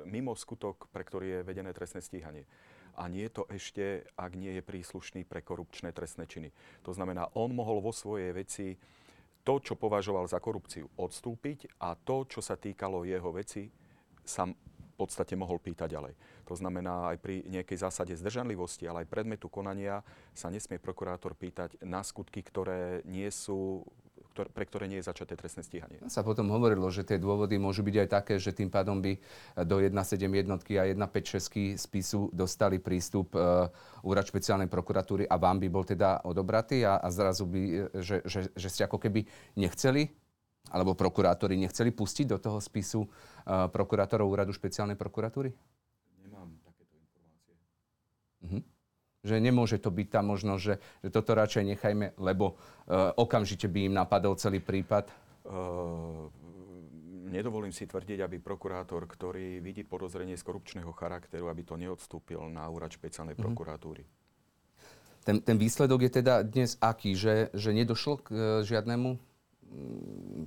[0.09, 2.49] mimo skutok, pre ktorý je vedené trestné stíhanie
[2.97, 6.53] a nie je to ešte, ak nie je príslušný pre korupčné trestné činy.
[6.85, 8.77] To znamená, on mohol vo svojej veci
[9.43, 13.67] to, čo považoval za korupciu, odstúpiť a to, čo sa týkalo jeho veci,
[14.23, 16.13] sa v podstate mohol pýtať ďalej.
[16.47, 19.99] To znamená, aj pri nejakej zásade zdržanlivosti, ale aj predmetu konania
[20.31, 23.83] sa nesmie prokurátor pýtať na skutky, ktoré nie sú
[24.33, 26.01] ktor- pre ktoré nie je začaté trestné stíhanie.
[26.09, 29.13] Sa potom hovorilo, že tie dôvody môžu byť aj také, že tým pádom by
[29.61, 29.93] do 1.7
[30.25, 33.69] jednotky a 1.5.6 spisu dostali prístup uh,
[34.01, 38.25] úrad špeciálnej prokuratúry a vám by bol teda odobratý a, a zrazu by, e, že,
[38.25, 40.09] že, že ste ako keby nechceli
[40.73, 45.53] alebo prokurátori nechceli pustiť do toho spisu uh, prokurátorov úradu špeciálnej prokuratúry?
[46.25, 47.55] Nemám takéto informácie.
[48.41, 48.72] Uh-huh
[49.23, 53.87] že nemôže to byť tam možno, že, že toto radšej nechajme, lebo uh, okamžite by
[53.87, 55.07] im napadol celý prípad?
[55.47, 56.27] Uh,
[57.31, 62.67] nedovolím si tvrdiť, aby prokurátor, ktorý vidí podozrenie z korupčného charakteru, aby to neodstúpil na
[62.67, 63.47] úrad špeciálnej mm-hmm.
[63.47, 64.03] prokuratúry.
[65.23, 67.15] Ten, ten výsledok je teda dnes aký?
[67.15, 69.15] Že, že nedošlo k uh, žiadnemu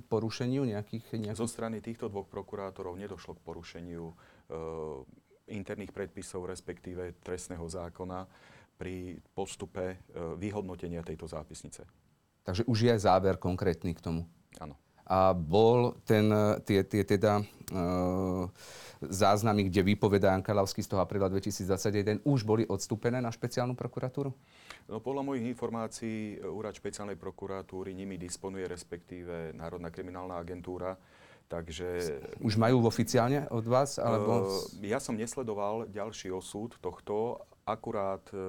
[0.07, 1.41] porušeniu nejakých, nejakých...
[1.43, 5.03] Zo strany týchto dvoch prokurátorov nedošlo k porušeniu uh,
[5.51, 8.23] interných predpisov, respektíve trestného zákona
[8.77, 9.97] pri postupe e,
[10.37, 11.83] vyhodnotenia tejto zápisnice.
[12.45, 14.23] Takže už je záver konkrétny k tomu.
[14.61, 14.77] Áno.
[15.07, 17.43] A bol ten, e, tie, tie teda e,
[19.01, 24.31] záznamy, kde vypovedá Jan Kalavský z toho apríla 2021, už boli odstúpené na špeciálnu prokuratúru?
[24.87, 30.95] No, podľa mojich informácií Úrad špeciálnej prokuratúry nimi disponuje, respektíve Národná kriminálna agentúra.
[31.47, 32.19] Takže...
[32.43, 33.95] Už majú oficiálne od vás?
[34.03, 34.51] Alebo...
[34.83, 38.39] Ja som nesledoval ďalší osud tohto, Akurát e,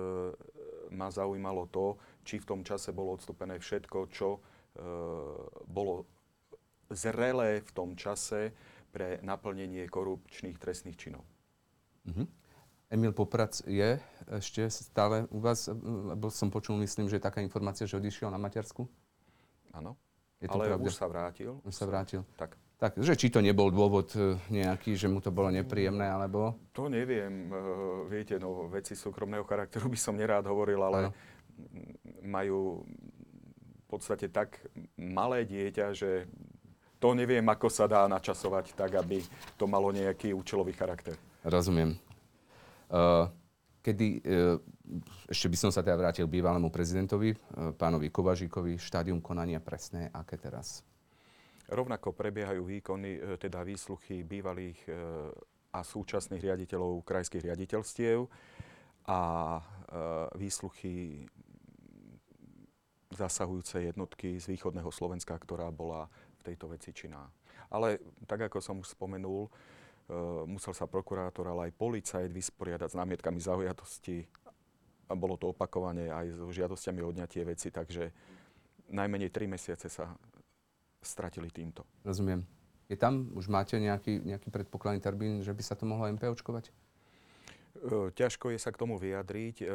[0.95, 4.41] ma zaujímalo to, či v tom čase bolo odstúpené všetko, čo e,
[5.67, 6.07] bolo
[6.89, 8.55] zrelé v tom čase
[8.89, 11.27] pre naplnenie korupčných trestných činov.
[12.09, 12.27] Mm-hmm.
[12.89, 14.01] Emil Poprac je
[14.33, 18.41] ešte stále u vás, lebo som počul, myslím, že je taká informácia, že odišiel na
[18.41, 18.89] Maďarsku?
[19.77, 20.01] Áno,
[20.41, 20.89] ale pravda?
[20.89, 21.61] už sa vrátil.
[21.69, 22.25] Už sa vrátil.
[22.41, 22.57] Tak.
[22.79, 26.55] Tak, že či to nebol dôvod e, nejaký, že mu to bolo nepríjemné, alebo?
[26.79, 27.51] To neviem.
[27.51, 31.11] Uh, viete, no, veci súkromného charakteru by som nerád hovoril, ale ano.
[32.23, 32.87] majú
[33.83, 34.63] v podstate tak
[34.95, 36.31] malé dieťa, že
[37.03, 39.27] to neviem, ako sa dá načasovať tak, aby
[39.59, 41.19] to malo nejaký účelový charakter.
[41.43, 41.99] Rozumiem.
[42.87, 43.27] Uh,
[43.83, 44.55] kedy, uh,
[45.27, 50.15] ešte by som sa teda vrátil k bývalému prezidentovi, uh, pánovi Kovažíkovi, štádium konania presné,
[50.15, 50.87] aké teraz?
[51.69, 54.93] Rovnako prebiehajú výkony, e, teda výsluchy bývalých e,
[55.77, 58.25] a súčasných riaditeľov krajských riaditeľstiev
[59.05, 59.21] a
[59.61, 59.63] e,
[60.41, 61.29] výsluchy
[63.13, 66.09] zasahujúce jednotky z východného Slovenska, ktorá bola
[66.41, 67.29] v tejto veci činná.
[67.69, 69.51] Ale tak, ako som už spomenul,
[70.49, 74.25] musel sa prokurátor, ale aj policajt vysporiadať s námietkami zaujatosti
[75.09, 78.13] a bolo to opakovane aj so žiadosťami odňatie veci, takže
[78.93, 80.17] najmenej 3 mesiace sa
[81.03, 81.87] stratili týmto.
[82.03, 82.43] Rozumiem.
[82.89, 86.73] Je tam, už máte nejaký, nejaký predpokladný termín, že by sa to mohlo MPOčkovať?
[88.17, 89.69] Ťažko je sa k tomu vyjadriť.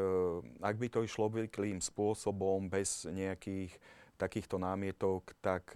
[0.59, 3.71] Ak by to išlo obvyklým spôsobom, bez nejakých
[4.17, 5.71] takýchto námietok, tak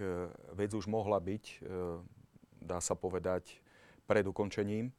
[0.52, 1.62] vec už mohla byť,
[2.58, 3.62] dá sa povedať,
[4.04, 4.92] pred ukončením,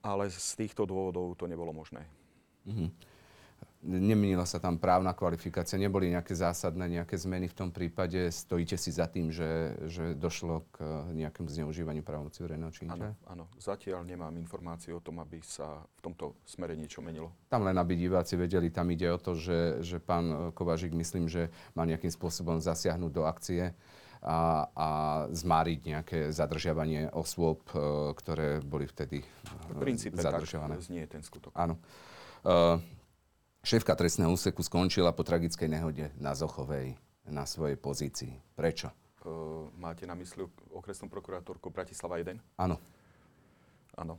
[0.00, 2.06] ale z týchto dôvodov to nebolo možné.
[2.64, 3.11] Mm-hmm
[3.82, 8.30] nemenila sa tam právna kvalifikácia, neboli nejaké zásadné nejaké zmeny v tom prípade.
[8.30, 10.86] Stojíte si za tým, že, že došlo k
[11.18, 13.12] nejakému zneužívaniu právomoci verejného činiteľa?
[13.26, 13.44] Áno, áno.
[13.58, 17.34] Zatiaľ nemám informáciu o tom, aby sa v tomto smere niečo menilo.
[17.50, 21.50] Tam len aby diváci vedeli, tam ide o to, že, že pán Kovažik, myslím, že
[21.74, 23.74] má nejakým spôsobom zasiahnuť do akcie
[24.22, 24.88] a, a
[25.34, 29.26] zmáriť nejaké zadržiavanie osôb, e, ktoré boli vtedy
[29.74, 30.78] v princípe zadržiavané.
[30.78, 31.50] tak znie ten skutok.
[31.58, 31.74] Áno.
[32.42, 32.82] Uh,
[33.62, 36.98] Šéfka trestného úseku skončila po tragickej nehode na Zochovej
[37.30, 38.34] na svojej pozícii.
[38.58, 38.90] Prečo?
[39.22, 40.42] Uh, máte na mysli
[40.74, 42.42] okresnú prokurátorku Bratislava 1?
[42.58, 42.82] Áno.
[43.94, 44.18] Áno.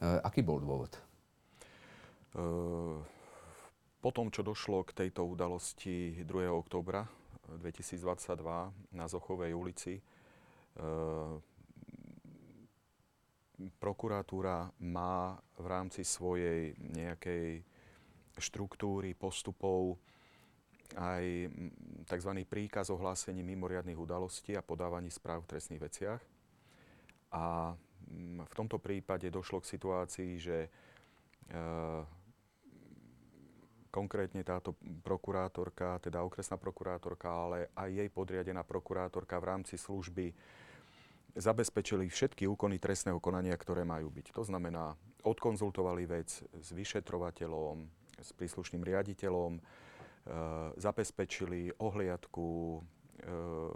[0.00, 0.96] Uh, aký bol dôvod?
[2.32, 3.04] Uh,
[4.00, 6.48] po tom, čo došlo k tejto udalosti 2.
[6.48, 7.04] októbra
[7.60, 10.00] 2022 na Zochovej ulici,
[10.80, 11.36] uh,
[13.76, 17.75] prokuratúra má v rámci svojej nejakej
[18.40, 19.96] štruktúry, postupov,
[20.94, 21.50] aj
[22.06, 22.32] tzv.
[22.46, 26.22] príkaz o hlásení mimoriadných udalostí a podávaní správ v trestných veciach.
[27.34, 27.74] A
[28.46, 30.70] v tomto prípade došlo k situácii, že e,
[33.90, 40.30] konkrétne táto prokurátorka, teda okresná prokurátorka, ale aj jej podriadená prokurátorka v rámci služby
[41.36, 44.32] zabezpečili všetky úkony trestného konania, ktoré majú byť.
[44.32, 49.60] To znamená, odkonzultovali vec s vyšetrovateľom, s príslušným riaditeľom, e,
[50.76, 52.80] zabezpečili ohliadku e,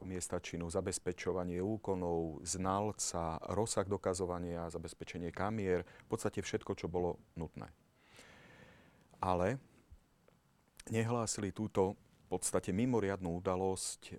[0.09, 7.69] miesta činu, zabezpečovanie úkonov, znalca, rozsah dokazovania, zabezpečenie kamier, v podstate všetko, čo bolo nutné.
[9.21, 9.61] Ale
[10.89, 14.13] nehlásili túto v podstate mimoriadnú udalosť e,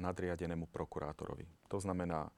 [0.00, 1.44] nadriadenému prokurátorovi.
[1.68, 2.32] To znamená,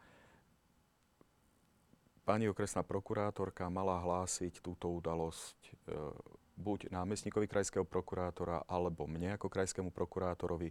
[2.27, 5.59] pani okresná prokurátorka mala hlásiť túto udalosť
[6.61, 10.71] buď námestníkovi krajského prokurátora alebo mne ako krajskému prokurátorovi.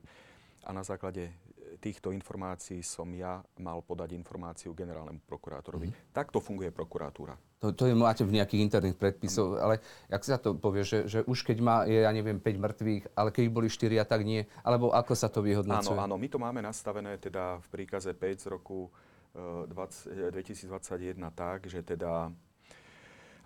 [0.67, 1.33] A na základe
[1.77, 5.89] týchto informácií som ja mal podať informáciu generálnemu prokurátorovi.
[5.89, 6.11] Mm-hmm.
[6.11, 7.37] Takto funguje prokuratúra.
[7.59, 11.19] To, to je, máte v nejakých interných predpisov, ale jak sa to povie, že, že
[11.27, 14.47] už keď má, je, ja neviem, 5 mŕtvych, ale keď boli 4 a tak nie,
[14.63, 15.95] alebo ako sa to vyhodnocuje?
[15.95, 18.87] Áno, áno, my to máme nastavené teda v príkaze 5 z roku
[19.35, 22.31] uh, 20, 2021 tak, že teda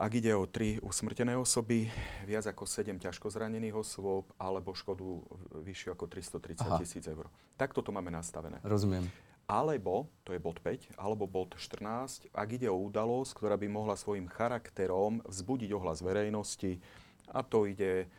[0.03, 1.87] ak ide o tri usmrtené osoby,
[2.27, 5.23] viac ako 7 ťažko zranených osôb alebo škodu
[5.63, 7.31] vyššiu ako 330 tisíc eur.
[7.55, 8.59] Takto to máme nastavené.
[8.67, 9.07] Rozumiem.
[9.47, 13.95] Alebo, to je bod 5, alebo bod 14, ak ide o udalosť, ktorá by mohla
[13.95, 16.83] svojim charakterom vzbudiť ohlas verejnosti,
[17.31, 18.11] a to ide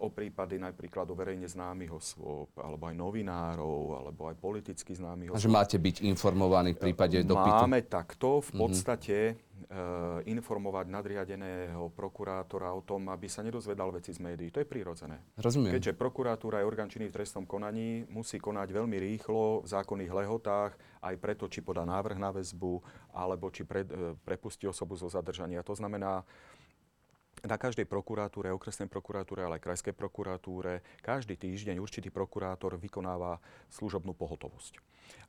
[0.00, 5.36] o prípady napríklad o verejne známych osôb, alebo aj novinárov, alebo aj politicky známych osôb.
[5.36, 7.68] A že máte byť informovaní v prípade dopytu?
[7.68, 8.58] Máme takto v mhm.
[8.64, 10.24] podstate mm-hmm.
[10.24, 14.48] informovať nadriadeného prokurátora o tom, aby sa nedozvedal veci z médií.
[14.48, 15.20] To je prirodzené.
[15.36, 15.76] Rozumiem.
[15.76, 20.72] Keďže prokuratúra je orgán činný v trestnom konaní, musí konať veľmi rýchlo v zákonných lehotách,
[21.04, 22.80] aj preto, či podá návrh na väzbu,
[23.12, 23.84] alebo či pre,
[24.24, 25.60] prepustí osobu zo zadržania.
[25.60, 26.24] To znamená,
[27.46, 33.38] na každej prokuratúre, okresnej prokuratúre, ale aj krajskej prokuratúre, každý týždeň určitý prokurátor vykonáva
[33.70, 34.80] služobnú pohotovosť.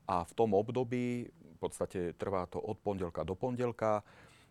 [0.10, 4.02] A v tom období, v podstate trvá to od pondelka do pondelka,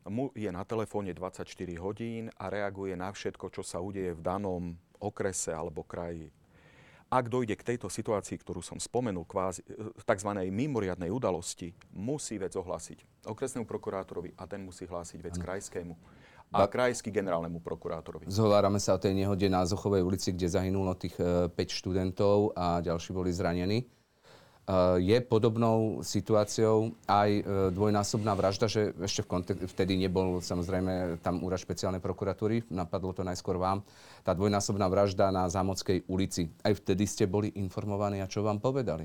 [0.09, 1.45] mu je na telefóne 24
[1.83, 4.63] hodín a reaguje na všetko, čo sa udeje v danom
[5.03, 6.31] okrese alebo kraji.
[7.09, 9.65] Ak dojde k tejto situácii, ktorú som spomenul, kvázi,
[10.05, 10.31] tzv.
[10.53, 15.97] mimoriadnej udalosti, musí vec ohlásiť okresnému prokurátorovi a ten musí hlásiť vec krajskému
[16.53, 18.24] a krajský generálnemu prokurátorovi.
[18.28, 22.80] Zhovárame sa o tej nehode na Zochovej ulici, kde zahynulo tých 5 e, študentov a
[22.80, 23.84] ďalší boli zranení.
[23.84, 23.86] E,
[24.96, 27.42] je podobnou situáciou aj e,
[27.76, 33.20] dvojnásobná vražda, že ešte v kontek- vtedy nebol samozrejme tam úrad špeciálnej prokuratúry, napadlo to
[33.20, 33.84] najskôr vám,
[34.24, 36.49] tá dvojnásobná vražda na Zámockej ulici.
[36.64, 39.05] Aj vtedy ste boli informovaní a čo vám povedali?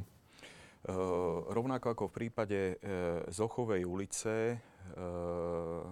[0.83, 4.59] Uh, rovnako ako v prípade uh, Zochovej ulice,
[4.99, 5.87] uh,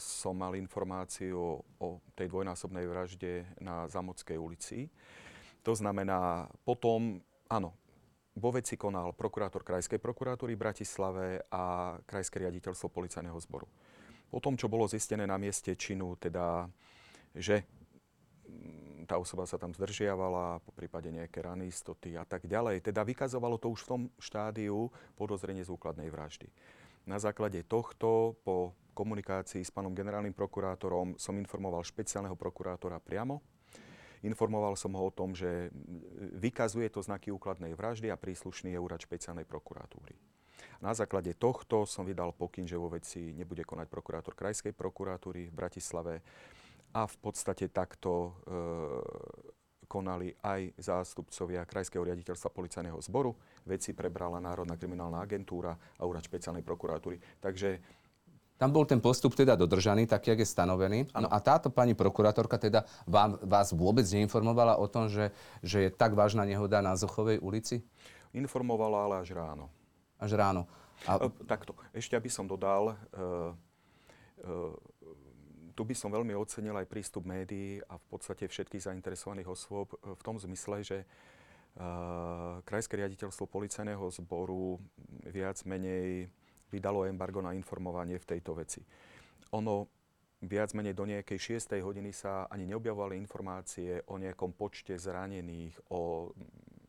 [0.00, 4.88] som mal informáciu o tej dvojnásobnej vražde na Zamockej ulici.
[5.60, 7.20] To znamená, potom,
[7.52, 7.76] áno,
[8.32, 13.68] vo veci konal prokurátor Krajskej prokuratúry Bratislave a Krajské riaditeľstvo policajného zboru.
[14.30, 16.70] Po tom, čo bolo zistené na mieste činu, teda,
[17.36, 17.66] že
[19.10, 22.86] tá osoba sa tam zdržiavala, po prípade nejaké rany, istoty a tak ďalej.
[22.86, 24.86] Teda vykazovalo to už v tom štádiu
[25.18, 26.46] podozrenie z úkladnej vraždy.
[27.10, 33.40] Na základe tohto po komunikácii s pánom generálnym prokurátorom som informoval špeciálneho prokurátora priamo.
[34.20, 35.72] Informoval som ho o tom, že
[36.36, 40.12] vykazuje to znaky úkladnej vraždy a príslušný je úrad špeciálnej prokuratúry.
[40.84, 45.56] Na základe tohto som vydal pokyn, že vo veci nebude konať prokurátor Krajskej prokuratúry v
[45.56, 46.14] Bratislave
[46.92, 48.30] a v podstate takto e,
[49.90, 53.34] konali aj zástupcovia Krajského riaditeľstva policajného zboru.
[53.66, 57.18] Veci prebrala Národná kriminálna agentúra a úrad špeciálnej prokuratúry.
[57.42, 57.82] Takže
[58.60, 61.08] tam bol ten postup teda dodržaný, tak, jak je stanovený.
[61.16, 65.32] No a táto pani prokurátorka teda vám, vás vôbec neinformovala o tom, že,
[65.64, 67.80] že je tak vážna nehoda na Zochovej ulici?
[68.36, 69.72] Informovala, ale až ráno.
[70.20, 70.68] Až ráno.
[71.08, 71.16] A...
[71.16, 71.72] E, takto.
[71.96, 72.94] Ešte aby som dodal, e,
[74.44, 74.56] e,
[75.72, 80.12] tu by som veľmi ocenil aj prístup médií a v podstate všetkých zainteresovaných osôb e,
[80.12, 81.08] v tom zmysle, že
[81.80, 84.76] uh, Krajské riaditeľstvo policajného zboru
[85.24, 86.28] viac menej
[86.70, 88.80] vydalo embargo na informovanie v tejto veci.
[89.52, 89.90] Ono
[90.40, 91.76] viac menej do nejakej 6.
[91.84, 96.32] hodiny sa ani neobjavovali informácie o nejakom počte zranených, o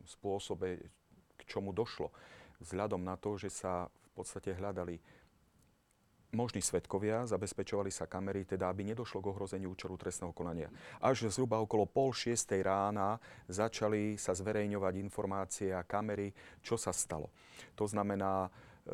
[0.08, 0.80] spôsobe,
[1.36, 2.14] k čomu došlo.
[2.62, 5.02] Vzhľadom na to, že sa v podstate hľadali
[6.32, 10.72] možní svetkovia, zabezpečovali sa kamery, teda aby nedošlo k ohrozeniu účelu trestného konania.
[11.04, 13.20] Až zhruba okolo pol šiestej rána
[13.52, 16.32] začali sa zverejňovať informácie a kamery,
[16.64, 17.28] čo sa stalo.
[17.76, 18.48] To znamená,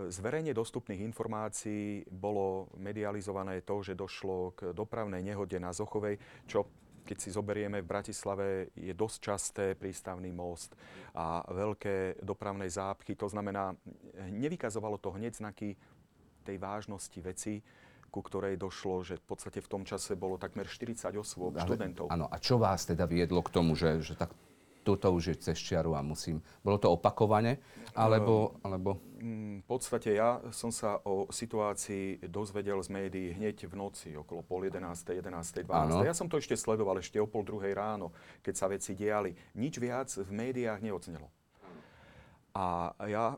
[0.06, 6.70] z verejne dostupných informácií bolo medializované to, že došlo k dopravnej nehode na Zochovej, čo
[7.08, 10.76] keď si zoberieme v Bratislave, je dosť časté prístavný most
[11.16, 13.16] a veľké dopravné zápchy.
[13.16, 13.72] To znamená,
[14.28, 15.80] nevykazovalo to hneď znaky
[16.44, 17.64] tej vážnosti veci,
[18.12, 22.12] ku ktorej došlo, že v podstate v tom čase bolo takmer 40 osôb, Ale, študentov.
[22.12, 24.36] Áno, a čo vás teda viedlo k tomu, že, že tak
[24.88, 26.40] toto už je cez čiaru a musím...
[26.64, 27.60] Bolo to opakovane?
[27.92, 28.90] Alebo, ehm, alebo...
[29.20, 34.48] Mm, v podstate ja som sa o situácii dozvedel z médií hneď v noci, okolo
[34.48, 35.68] pol 11, 11, 12.
[35.68, 36.08] Ano.
[36.08, 39.36] Ja som to ešte sledoval ešte o pol druhej ráno, keď sa veci diali.
[39.60, 41.28] Nič viac v médiách neodznelo.
[42.56, 43.36] A ja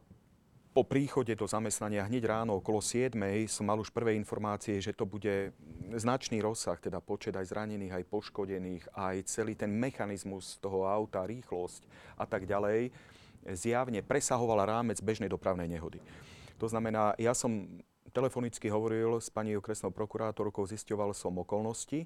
[0.70, 3.18] po príchode do zamestnania hneď ráno okolo 7
[3.50, 5.52] som mal už prvé informácie, že to bude
[5.98, 11.82] značný rozsah, teda počet aj zranených, aj poškodených, aj celý ten mechanizmus toho auta, rýchlosť
[12.22, 12.94] a tak ďalej,
[13.58, 15.98] zjavne presahovala rámec bežnej dopravnej nehody.
[16.62, 22.06] To znamená, ja som telefonicky hovoril s pani okresnou prokurátorkou, zisťoval som okolnosti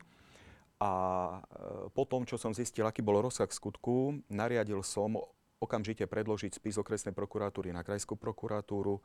[0.79, 5.19] a e, po tom, čo som zistil, aký bol rozsah skutku, nariadil som
[5.63, 8.99] okamžite predložiť spis okresnej prokuratúry na krajskú prokuratúru.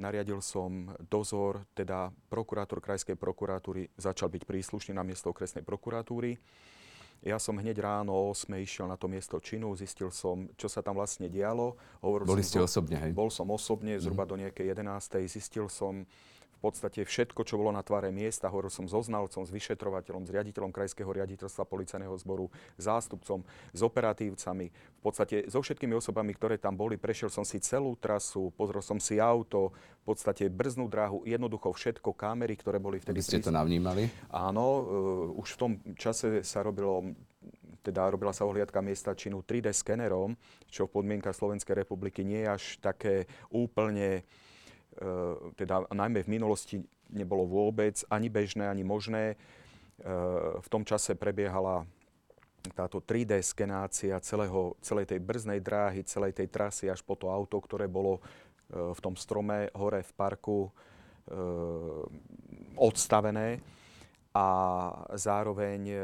[0.00, 6.40] Nariadil som dozor, teda prokurátor krajskej prokuratúry začal byť príslušný na miesto okresnej prokuratúry.
[7.20, 10.80] Ja som hneď ráno o 8 išiel na to miesto činu, zistil som, čo sa
[10.80, 11.76] tam vlastne dialo.
[12.00, 13.12] Hovoril Boli som, ste osobne, hej?
[13.12, 14.30] Bol som osobne, zhruba mm.
[14.32, 15.28] do nejakej 11.
[15.28, 16.08] Zistil som,
[16.60, 18.52] v podstate všetko, čo bolo na tvare miesta.
[18.52, 23.40] Hovoril som so znalcom, s vyšetrovateľom, s riaditeľom Krajského riaditeľstva policajného zboru, zástupcom,
[23.72, 24.68] s operatívcami.
[24.68, 29.00] V podstate so všetkými osobami, ktoré tam boli, prešiel som si celú trasu, pozrel som
[29.00, 29.72] si auto,
[30.04, 33.16] v podstate brznú dráhu, jednoducho všetko, kamery, ktoré boli vtedy...
[33.16, 34.12] Vy ste to navnímali?
[34.28, 34.66] Áno,
[35.32, 37.16] uh, už v tom čase sa robilo
[37.80, 40.36] teda robila sa ohliadka miesta činu 3D skenerom,
[40.68, 44.49] čo v podmienkach Slovenskej republiky nie je až také úplne E,
[45.54, 46.76] teda najmä v minulosti
[47.10, 49.34] nebolo vôbec ani bežné, ani možné.
[49.34, 49.36] E,
[50.60, 51.86] v tom čase prebiehala
[52.76, 57.58] táto 3D skenácia celého, celej tej brznej dráhy, celej tej trasy až po to auto,
[57.58, 60.70] ktoré bolo e, v tom strome hore v parku
[62.74, 63.62] odstavené.
[64.34, 64.46] a
[65.14, 65.94] zároveň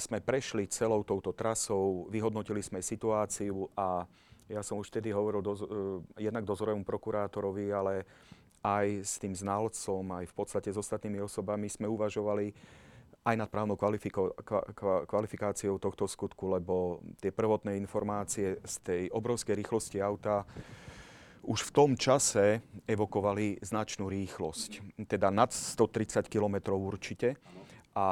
[0.00, 4.08] sme prešli celou touto trasou, vyhodnotili sme situáciu a
[4.48, 5.64] ja som už vtedy hovoril do, e,
[6.24, 8.04] jednak dozorovému prokurátorovi, ale
[8.64, 12.52] aj s tým znalcom, aj v podstate s ostatnými osobami sme uvažovali
[13.24, 14.36] aj nad právnou kvalifiko-
[15.08, 20.44] kvalifikáciou tohto skutku, lebo tie prvotné informácie z tej obrovskej rýchlosti auta
[21.44, 24.96] už v tom čase evokovali značnú rýchlosť.
[25.04, 27.36] Teda nad 130 km určite.
[27.94, 28.06] A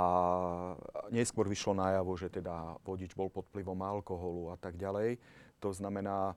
[1.10, 5.18] neskôr vyšlo najavo, že teda vodič bol pod vplyvom alkoholu a tak ďalej.
[5.62, 6.34] To znamená,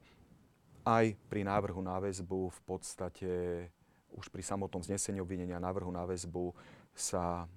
[0.86, 3.32] aj pri návrhu na väzbu v podstate
[4.13, 6.53] už pri samotnom znesení obvinenia návrhu na väzbu
[6.93, 7.49] sa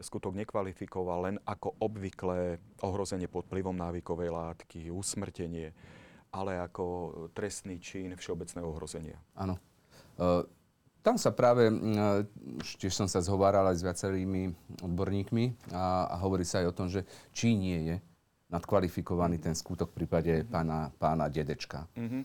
[0.00, 5.76] skutok nekvalifikoval len ako obvyklé ohrozenie pod vplyvom návykovej látky, usmrtenie
[6.32, 6.84] ale ako
[7.36, 9.20] trestný čin všeobecného ohrozenia.
[9.36, 9.60] Áno.
[10.16, 10.48] Uh,
[11.04, 12.24] tam sa práve, uh,
[12.80, 14.42] tiež som sa zhováral aj s viacerými
[14.80, 17.04] odborníkmi a, a hovorí sa aj o tom, že
[17.36, 17.96] či nie je
[18.52, 20.52] nadkvalifikovaný ten skutok v prípade mm-hmm.
[20.52, 21.88] pána, pána Dedečka.
[21.96, 22.22] Mm-hmm.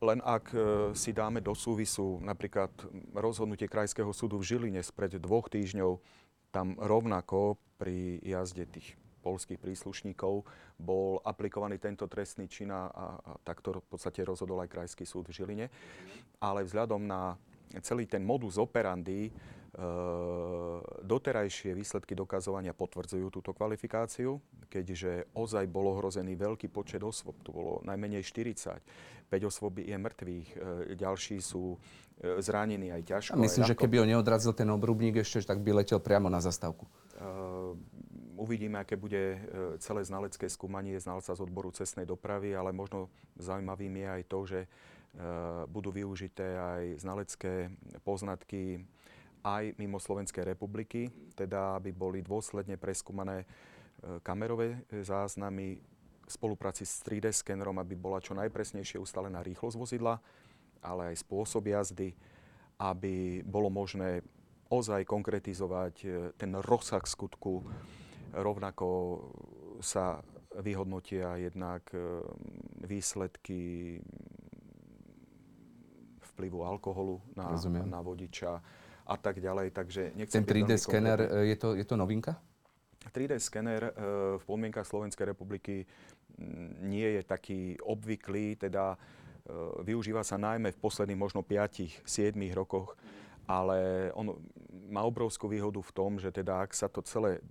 [0.00, 0.58] Len ak e,
[0.96, 2.72] si dáme do súvisu napríklad
[3.12, 6.00] rozhodnutie Krajského súdu v Žiline spred dvoch týždňov,
[6.50, 10.48] tam rovnako pri jazde tých polských príslušníkov
[10.80, 13.04] bol aplikovaný tento trestný čin a, a,
[13.44, 15.66] takto v podstate rozhodol aj Krajský súd v Žiline.
[16.40, 17.36] Ale vzhľadom na
[17.84, 19.30] celý ten modus operandi
[21.06, 27.78] doterajšie výsledky dokazovania potvrdzujú túto kvalifikáciu, keďže ozaj bol ohrozený veľký počet osôb, tu bolo
[27.86, 31.78] najmenej 40, 5 osôb je mŕtvych, e, ďalší sú
[32.18, 33.38] e, zranení aj ťažko.
[33.38, 36.84] A myslím, že keby ho neodrazil ten obrubník ešte, tak by letel priamo na zastávku.
[37.14, 38.10] E,
[38.40, 39.38] Uvidíme, aké bude e,
[39.84, 44.60] celé znalecké skúmanie znalca z odboru cestnej dopravy, ale možno zaujímavým je aj to, že
[45.66, 47.66] budú využité aj znalecké
[48.06, 48.78] poznatky
[49.44, 53.46] aj mimo Slovenskej republiky, teda aby boli dôsledne preskúmané e,
[54.20, 55.80] kamerové záznamy
[56.26, 60.22] v spolupráci s 3D skenerom, aby bola čo najpresnejšie ustalená rýchlosť vozidla,
[60.84, 62.14] ale aj spôsob jazdy,
[62.78, 64.22] aby bolo možné
[64.70, 65.94] ozaj konkretizovať
[66.38, 67.66] ten rozsah skutku,
[68.30, 68.88] Rovnako
[69.82, 70.22] sa
[70.62, 72.22] vyhodnotia jednak e,
[72.86, 73.98] výsledky
[76.20, 77.54] vplyvu alkoholu na,
[77.86, 78.62] na vodiča
[79.06, 79.70] a tak ďalej.
[79.70, 82.36] Takže Ten 3D skener, e, je to, je to novinka?
[83.10, 83.92] 3D skener e,
[84.38, 85.88] v podmienkach Slovenskej republiky
[86.80, 88.96] nie je taký obvyklý, teda
[89.82, 92.06] využíva sa najmä v posledných možno 5-7
[92.54, 92.96] rokoch,
[93.44, 94.38] ale on
[94.88, 97.44] má obrovskú výhodu v tom, že teda ak sa to celé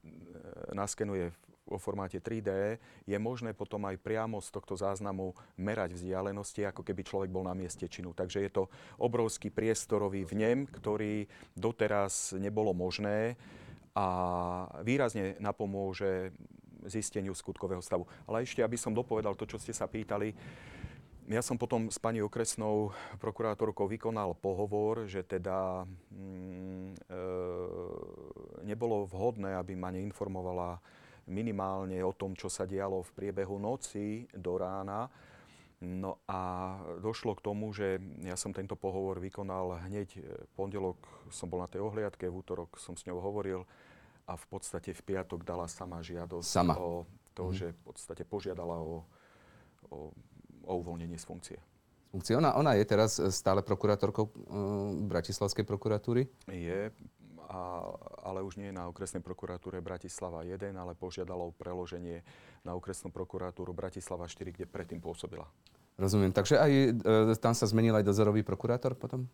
[0.74, 1.30] naskenuje
[1.70, 7.06] vo formáte 3D, je možné potom aj priamo z tohto záznamu merať vzdialenosti, ako keby
[7.06, 8.18] človek bol na mieste činu.
[8.18, 8.64] Takže je to
[8.98, 13.38] obrovský priestorový vnem, ktorý doteraz nebolo možné
[13.94, 14.06] a
[14.82, 16.34] výrazne napomôže
[16.88, 18.08] zisteniu skutkového stavu.
[18.26, 20.32] Ale ešte, aby som dopovedal to, čo ste sa pýtali,
[21.30, 22.90] ja som potom s pani okresnou
[23.22, 27.26] prokurátorkou vykonal pohovor, že teda mm, e,
[28.66, 30.82] nebolo vhodné, aby ma neinformovala
[31.30, 35.08] minimálne o tom, čo sa dialo v priebehu noci do rána.
[35.80, 41.00] No a došlo k tomu, že ja som tento pohovor vykonal hneď v pondelok,
[41.32, 43.64] som bol na tej ohliadke, v útorok som s ňou hovoril
[44.28, 46.76] a v podstate v piatok dala sama žiadosť sama.
[46.76, 47.56] o to, mm.
[47.56, 49.08] že v podstate požiadala o,
[49.88, 50.12] o
[50.70, 51.58] o uvoľnenie z funkcie.
[52.14, 52.38] Funkcie.
[52.38, 54.34] Ona, ona je teraz e, stále prokurátorkou uh,
[55.10, 56.26] Bratislavskej prokuratúry?
[56.50, 56.90] Je,
[57.50, 57.82] a,
[58.22, 62.22] ale už nie je na okresnej prokuratúre Bratislava 1, ale požiadala o preloženie
[62.62, 65.50] na okresnú prokuratúru Bratislava 4, kde predtým pôsobila.
[65.98, 66.32] Rozumiem.
[66.32, 66.72] Takže aj
[67.34, 69.26] e, tam sa zmenil aj dozorový prokurátor potom?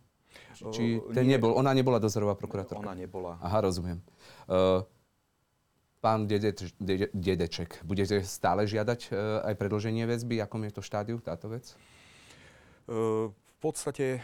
[0.56, 2.82] Či ten nie, nebol, ona nebola dozorová prokurátorka?
[2.82, 3.38] Ona nebola.
[3.40, 4.00] Aha, rozumiem.
[4.48, 4.84] Uh,
[6.04, 10.38] Pán Dedeč, Dede, Dedeček, budete stále žiadať e, aj predlženie väzby?
[10.38, 11.74] Akom je to štádiu táto vec?
[12.86, 13.34] E,
[13.66, 14.20] podstate e,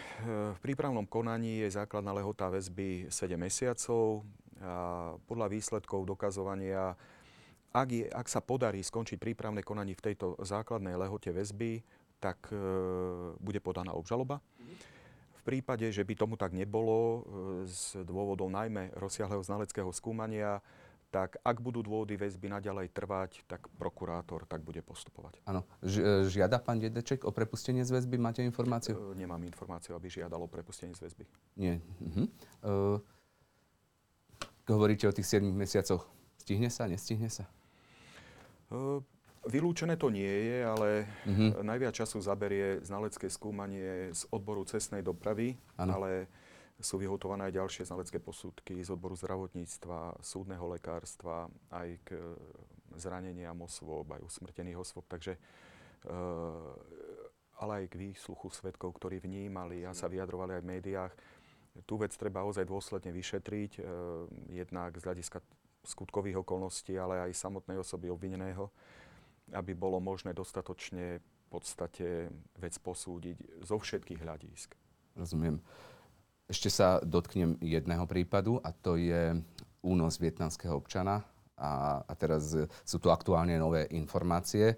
[0.54, 4.22] v prípravnom konaní je základná lehota väzby 7 mesiacov.
[4.62, 6.94] A podľa výsledkov dokazovania,
[7.74, 11.82] ak, je, ak sa podarí skončiť prípravné konanie v tejto základnej lehote väzby,
[12.22, 12.62] tak e,
[13.42, 14.38] bude podaná obžaloba.
[15.34, 17.20] V prípade, že by tomu tak nebolo, e,
[17.66, 20.62] z dôvodov najmä rozsiahleho znaleckého skúmania,
[21.12, 25.44] tak ak budú dôvody väzby naďalej trvať, tak prokurátor tak bude postupovať.
[25.44, 25.68] Áno.
[25.84, 28.16] Ž- e, žiada pán Dedeček o prepustenie z väzby?
[28.16, 28.96] Máte informáciu?
[29.12, 31.28] E, nemám informáciu, aby žiadalo o prepustenie z väzby.
[31.60, 31.84] Nie.
[32.00, 32.26] Uh-huh.
[32.64, 32.98] Uh,
[34.72, 36.08] hovoríte o tých 7 mesiacoch.
[36.40, 37.44] Stihne sa, nestihne sa?
[38.72, 39.04] Uh,
[39.42, 41.66] Vylúčené to nie je, ale uh-huh.
[41.66, 45.98] najviac času zaberie znalecké skúmanie z odboru cestnej dopravy, ano.
[45.98, 46.30] ale
[46.82, 52.22] sú vyhotované aj ďalšie znalecké posudky z odboru zdravotníctva, súdneho lekárstva, aj k e,
[52.98, 55.06] zraneniam osôb, aj usmrtených osôb.
[55.06, 56.12] Takže, e,
[57.62, 61.14] ale aj k výsluchu svetkov, ktorí vnímali a sa vyjadrovali aj v médiách.
[61.88, 63.82] Tú vec treba ozaj dôsledne vyšetriť, e,
[64.58, 65.40] jednak z hľadiska
[65.86, 68.70] skutkových okolností, ale aj samotnej osoby obvineného,
[69.54, 74.70] aby bolo možné dostatočne v podstate vec posúdiť zo všetkých hľadísk.
[75.18, 75.60] Rozumiem.
[76.52, 79.40] Ešte sa dotknem jedného prípadu a to je
[79.88, 81.24] únos vietnamského občana.
[81.56, 82.52] A, a teraz
[82.84, 84.76] sú tu aktuálne nové informácie.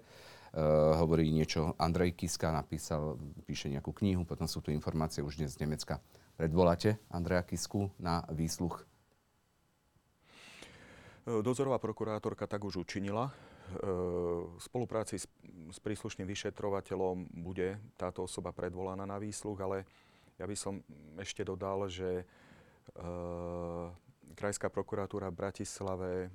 [0.54, 5.58] Uh, hovorí niečo, Andrej Kiska napísal, píše nejakú knihu, potom sú tu informácie už dnes
[5.58, 5.98] z Nemecka.
[6.38, 8.86] Predvoláte Andreja Kisku na výsluch?
[11.26, 13.34] Dozorová prokurátorka tak už učinila.
[14.54, 15.26] V spolupráci s,
[15.74, 19.88] s príslušným vyšetrovateľom bude táto osoba predvolaná na výsluch, ale
[20.38, 20.82] ja by som
[21.20, 22.24] ešte dodal, že e,
[24.34, 26.28] Krajská prokuratúra v Bratislave e,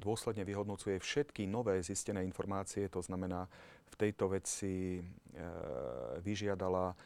[0.00, 3.44] dôsledne vyhodnocuje všetky nové zistené informácie, to znamená,
[3.88, 5.02] v tejto veci e,
[6.24, 6.96] vyžiadala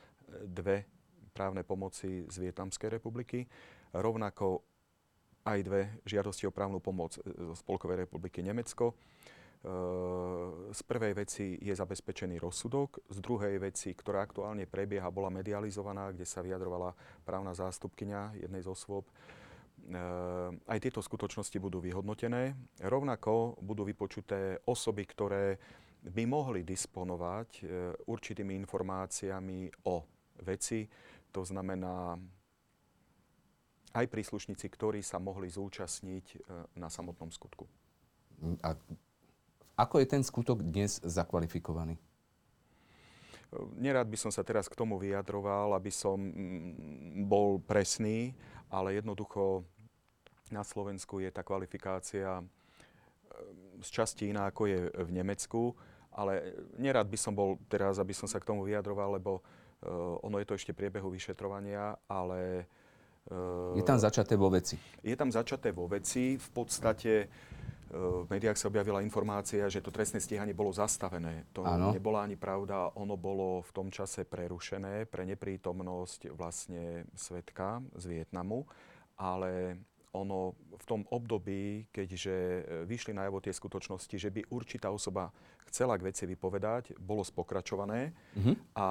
[0.46, 0.86] dve
[1.32, 3.48] právne pomoci z Vietnamskej republiky,
[3.96, 4.62] rovnako
[5.42, 8.94] aj dve žiadosti o právnu pomoc zo Spolkovej republiky Nemecko.
[10.72, 16.26] Z prvej veci je zabezpečený rozsudok, z druhej veci, ktorá aktuálne prebieha, bola medializovaná, kde
[16.26, 19.06] sa vyjadrovala právna zástupkynia jednej z osôb.
[20.66, 22.58] Aj tieto skutočnosti budú vyhodnotené.
[22.82, 25.58] Rovnako budú vypočuté osoby, ktoré
[26.02, 27.64] by mohli disponovať e,
[28.10, 30.02] určitými informáciami o
[30.42, 30.82] veci.
[31.30, 32.18] To znamená
[33.94, 36.36] aj príslušníci, ktorí sa mohli zúčastniť e,
[36.74, 37.70] na samotnom skutku.
[38.66, 38.74] A
[39.76, 41.96] ako je ten skutok dnes zakvalifikovaný?
[43.76, 48.32] Nerad by som sa teraz k tomu vyjadroval, aby som mm, bol presný,
[48.72, 49.64] ale jednoducho
[50.48, 52.48] na Slovensku je tá kvalifikácia mm,
[53.84, 55.76] z časti iná, ako je v Nemecku.
[56.12, 60.36] Ale nerad by som bol teraz, aby som sa k tomu vyjadroval, lebo uh, ono
[60.40, 62.68] je to ešte priebehu vyšetrovania, ale...
[63.32, 64.76] Uh, je tam začaté vo veci?
[65.00, 66.36] Je tam začaté vo veci.
[66.36, 67.32] V podstate
[67.92, 71.44] v médiách sa objavila informácia, že to trestné stíhanie bolo zastavené.
[71.52, 71.92] To ano.
[71.92, 72.88] nebola ani pravda.
[72.96, 78.64] Ono bolo v tom čase prerušené pre neprítomnosť vlastne svetka z Vietnamu,
[79.20, 79.76] ale
[80.12, 85.32] ono v tom období, keďže vyšli na tie skutočnosti, že by určitá osoba
[85.68, 88.54] chcela k veci vypovedať, bolo spokračované uh-huh.
[88.76, 88.86] a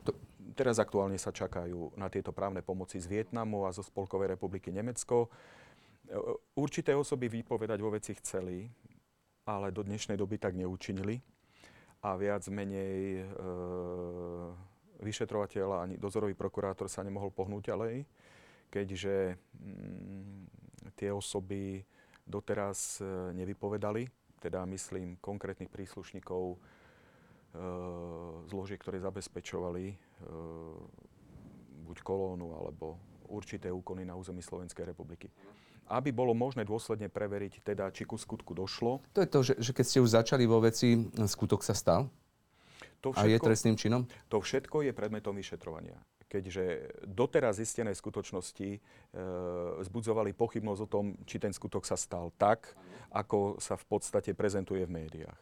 [0.00, 0.16] to,
[0.56, 5.28] teraz aktuálne sa čakajú na tieto právne pomoci z Vietnamu a zo Spolkovej republiky Nemecko.
[6.54, 8.62] Určité osoby vypovedať vo veci chceli,
[9.46, 11.18] ale do dnešnej doby tak neučinili.
[12.06, 13.24] A viac menej e,
[15.02, 18.06] vyšetrovateľ ani dozorový prokurátor sa nemohol pohnúť ďalej,
[18.70, 21.82] keďže mm, tie osoby
[22.22, 24.06] doteraz e, nevypovedali,
[24.38, 26.56] teda myslím konkrétnych príslušníkov e,
[28.46, 29.96] zložiek, ktoré zabezpečovali e,
[31.82, 32.94] buď kolónu alebo
[33.26, 35.26] určité úkony na území Slovenskej republiky
[35.86, 39.02] aby bolo možné dôsledne preveriť, teda, či ku skutku došlo.
[39.14, 42.10] To je to, že, že keď ste už začali vo veci, skutok sa stal?
[43.04, 44.02] To všetko, a je trestným činom?
[44.32, 45.94] To všetko je predmetom vyšetrovania.
[46.26, 48.78] Keďže doteraz zistené skutočnosti e,
[49.86, 52.74] zbudzovali pochybnosť o tom, či ten skutok sa stal tak,
[53.14, 55.38] ako sa v podstate prezentuje v médiách.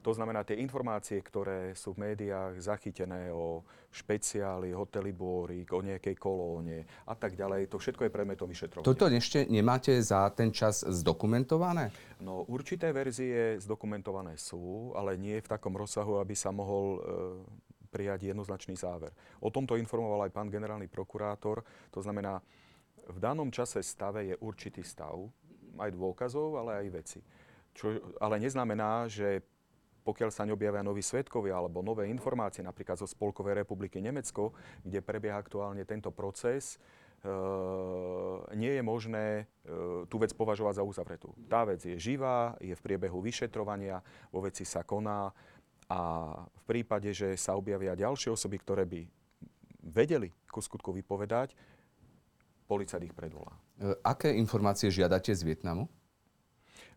[0.00, 3.60] To znamená, tie informácie, ktoré sú v médiách zachytené o
[3.92, 8.88] špeciáli, hoteli Bórik, o nejakej kolóne a tak ďalej, to všetko je predmetom vyšetrovania.
[8.88, 11.92] Toto ešte nemáte za ten čas zdokumentované?
[12.24, 17.00] No, určité verzie zdokumentované sú, ale nie v takom rozsahu, aby sa mohol e,
[17.92, 19.12] prijať jednoznačný záver.
[19.42, 21.60] O tomto informoval aj pán generálny prokurátor.
[21.92, 22.40] To znamená,
[23.10, 25.18] v danom čase stave je určitý stav,
[25.76, 27.20] aj dôkazov, ale aj veci.
[27.74, 29.42] Čo ale neznamená, že
[30.00, 35.36] pokiaľ sa neobjavia noví svetkovia alebo nové informácie, napríklad zo Spolkovej republiky Nemecko, kde prebieha
[35.36, 36.80] aktuálne tento proces,
[37.20, 37.32] e,
[38.56, 39.44] nie je možné e,
[40.08, 41.30] tú vec považovať za uzavretú.
[41.46, 44.00] Tá vec je živá, je v priebehu vyšetrovania,
[44.32, 45.28] vo veci sa koná
[45.90, 46.00] a
[46.46, 49.00] v prípade, že sa objavia ďalšie osoby, ktoré by
[49.82, 51.52] vedeli ku skutku vypovedať,
[52.70, 53.52] policajt ich predvolá.
[53.82, 55.90] E, aké informácie žiadate z Vietnamu?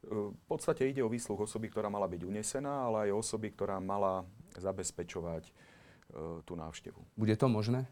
[0.04, 4.28] V podstate ide o výsluh osoby, ktorá mala byť unesená, ale aj osoby, ktorá mala
[4.60, 5.52] zabezpečovať e,
[6.44, 7.00] tú návštevu.
[7.16, 7.88] Bude to možné?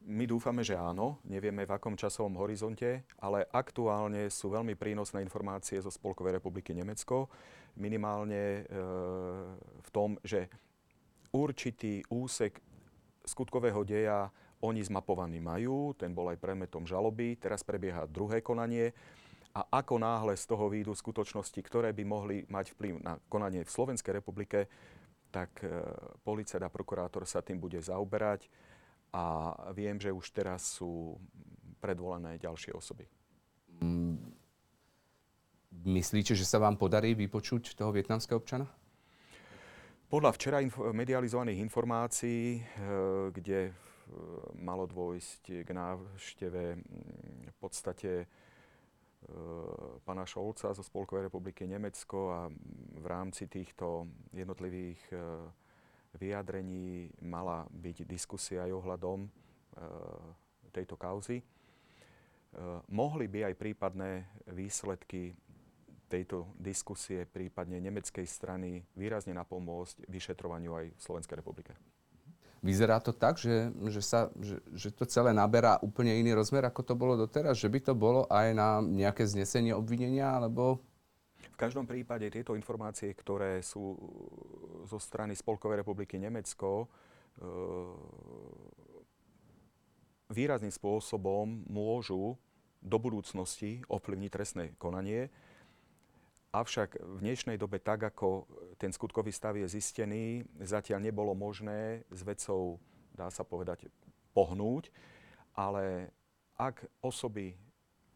[0.00, 1.20] My dúfame, že áno.
[1.28, 7.28] Nevieme v akom časovom horizonte, ale aktuálne sú veľmi prínosné informácie zo Spolkovej republiky Nemecko.
[7.76, 8.80] Minimálne e,
[9.76, 10.48] v tom, že
[11.36, 12.64] určitý úsek
[13.28, 18.92] skutkového deja oni zmapovaný majú, ten bol aj predmetom žaloby, teraz prebieha druhé konanie
[19.50, 23.70] a ako náhle z toho výjdu skutočnosti, ktoré by mohli mať vplyv na konanie v
[23.70, 24.70] Slovenskej republike,
[25.30, 25.70] tak e,
[26.22, 28.46] policajt a prokurátor sa tým bude zaoberať
[29.10, 31.18] a viem, že už teraz sú
[31.82, 33.06] predvolené ďalšie osoby.
[33.82, 34.18] Mm,
[35.86, 38.70] myslíte, že sa vám podarí vypočuť toho vietnamského občana?
[40.10, 42.60] Podľa včera inf- medializovaných informácií, e,
[43.34, 43.72] kde e,
[44.62, 46.62] malo dôjsť k návšteve
[47.50, 48.30] v podstate
[49.20, 49.34] e,
[50.04, 52.40] pána Šolca zo Spolkovej republiky Nemecko a
[52.96, 55.00] v rámci týchto jednotlivých
[56.10, 59.18] vyjadrení mala byť diskusia aj ohľadom
[60.74, 61.38] tejto kauzy.
[62.90, 65.38] Mohli by aj prípadné výsledky
[66.10, 71.72] tejto diskusie, prípadne nemeckej strany, výrazne napomôcť vyšetrovaniu aj v Slovenskej republike.
[72.60, 76.84] Vyzerá to tak, že, že, sa, že, že to celé naberá úplne iný rozmer, ako
[76.84, 77.56] to bolo doteraz?
[77.56, 80.84] Že by to bolo aj na nejaké znesenie obvinenia, alebo...
[81.40, 83.96] V každom prípade tieto informácie, ktoré sú
[84.84, 86.86] zo strany Spolkovej republiky Nemecko, e,
[90.28, 92.36] výrazným spôsobom môžu
[92.80, 95.32] do budúcnosti ovplyvniť trestné konanie.
[96.50, 98.42] Avšak v dnešnej dobe, tak ako
[98.74, 102.82] ten skutkový stav je zistený, zatiaľ nebolo možné s vecou,
[103.14, 103.86] dá sa povedať,
[104.34, 104.90] pohnúť,
[105.54, 106.10] ale
[106.58, 107.54] ak osoby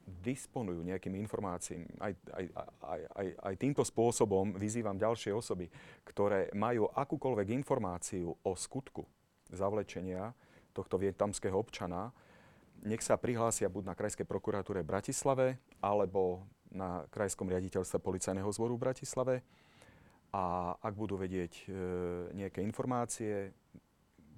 [0.03, 2.45] disponujú nejakými informáciami, aj, aj,
[2.83, 5.71] aj, aj, aj týmto spôsobom vyzývam ďalšie osoby,
[6.03, 9.07] ktoré majú akúkoľvek informáciu o skutku
[9.55, 10.35] zavlečenia
[10.75, 12.11] tohto vietnamského občana,
[12.83, 15.47] nech sa prihlásia buď na Krajskej prokuratúre v Bratislave,
[15.79, 16.43] alebo
[16.75, 19.35] na Krajskom riaditeľstve Policajného zboru v Bratislave
[20.35, 21.65] a ak budú vedieť e,
[22.35, 23.55] nejaké informácie,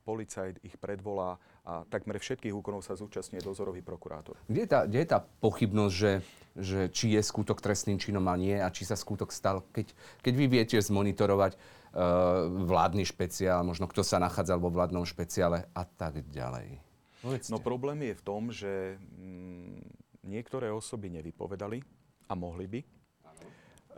[0.04, 4.38] policajt ich predvolá a takmer všetkých úkonov sa zúčastňuje dozorový prokurátor.
[4.46, 6.12] Kde je tá, kde je tá pochybnosť, že,
[6.54, 9.90] že či je skutok trestným činom a nie a či sa skutok stal, keď,
[10.22, 15.82] keď vy viete zmonitorovať uh, vládny špeciál, možno kto sa nachádzal vo vládnom špeciále a
[15.82, 16.78] tak ďalej?
[17.18, 17.50] Povedzte.
[17.50, 19.82] No problém je v tom, že mm,
[20.22, 21.82] niektoré osoby nevypovedali
[22.28, 22.80] a mohli by.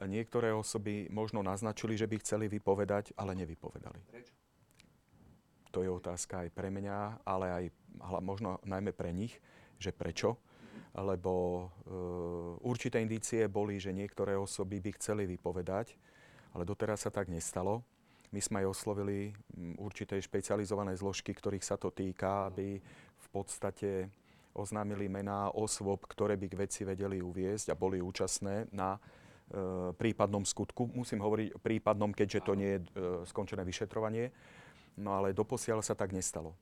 [0.06, 3.98] Niektoré osoby možno naznačili, že by chceli vypovedať, ale nevypovedali.
[4.06, 4.32] Prečo?
[5.74, 7.64] To je otázka aj pre mňa, ale aj
[8.22, 9.36] možno najmä pre nich,
[9.76, 10.38] že prečo.
[10.94, 11.62] Lebo e,
[12.64, 15.98] určité indície boli, že niektoré osoby by chceli vypovedať,
[16.56, 17.84] ale doteraz sa tak nestalo.
[18.32, 19.32] My sme aj oslovili
[19.80, 22.80] určité špecializované zložky, ktorých sa to týka, aby
[23.18, 24.08] v podstate
[24.58, 29.00] oznámili mená osôb, ktoré by k veci vedeli uviezť a boli účastné na e,
[29.94, 30.90] prípadnom skutku.
[30.90, 32.86] Musím hovoriť o prípadnom, keďže to nie je e,
[33.30, 34.34] skončené vyšetrovanie.
[34.98, 36.58] No ale doposiaľ sa tak nestalo.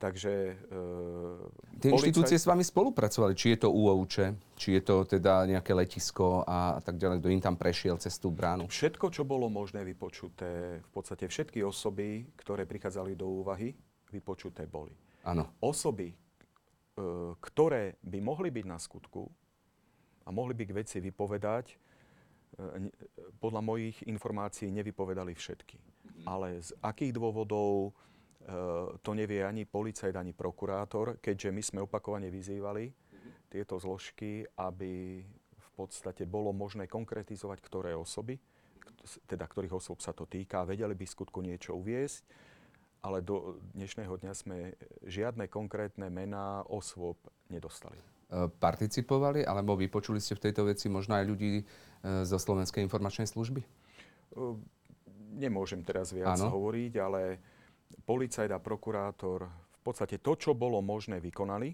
[0.00, 0.32] Takže...
[0.56, 2.08] E, Tie policaj...
[2.08, 3.36] inštitúcie s vami spolupracovali?
[3.36, 7.44] Či je to UOUČE, či je to teda nejaké letisko a, tak ďalej, kto im
[7.44, 8.64] tam prešiel cez tú bránu?
[8.64, 13.76] Všetko, čo bolo možné vypočuté, v podstate všetky osoby, ktoré prichádzali do úvahy,
[14.08, 14.96] vypočuté boli.
[15.20, 15.52] Áno.
[15.60, 16.16] Osoby,
[17.40, 19.28] ktoré by mohli byť na skutku
[20.26, 21.76] a mohli by k veci vypovedať, e,
[23.40, 25.78] podľa mojich informácií nevypovedali všetky.
[25.78, 26.24] Mm-hmm.
[26.28, 27.90] Ale z akých dôvodov e,
[29.00, 33.32] to nevie ani policajt, ani prokurátor, keďže my sme opakovane vyzývali mm-hmm.
[33.50, 35.24] tieto zložky, aby
[35.56, 38.36] v podstate bolo možné konkretizovať, ktoré osoby,
[39.24, 42.49] teda ktorých osob sa to týka, vedeli by skutku niečo uviesť
[43.00, 44.76] ale do dnešného dňa sme
[45.08, 47.16] žiadne konkrétne mená osôb
[47.48, 47.96] nedostali.
[47.96, 51.64] E, participovali alebo vypočuli ste v tejto veci možno aj ľudí e,
[52.28, 53.60] zo Slovenskej informačnej služby?
[53.64, 53.68] E,
[55.40, 56.52] nemôžem teraz viac ano.
[56.52, 57.22] hovoriť, ale
[58.04, 61.72] policajt a prokurátor v podstate to, čo bolo možné, vykonali,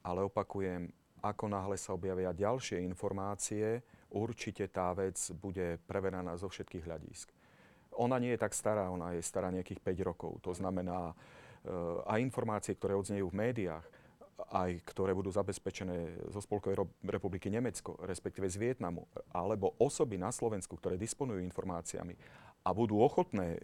[0.00, 0.88] ale opakujem,
[1.20, 7.28] ako náhle sa objavia ďalšie informácie, určite tá vec bude preverená zo všetkých hľadísk.
[8.00, 10.40] Ona nie je tak stará, ona je stará nejakých 5 rokov.
[10.40, 11.70] To znamená, eh,
[12.08, 13.84] aj informácie, ktoré odznejú v médiách,
[14.40, 19.04] aj ktoré budú zabezpečené zo Spolkovej republiky Nemecko, respektíve z Vietnamu,
[19.36, 22.16] alebo osoby na Slovensku, ktoré disponujú informáciami
[22.64, 23.58] a budú ochotné e,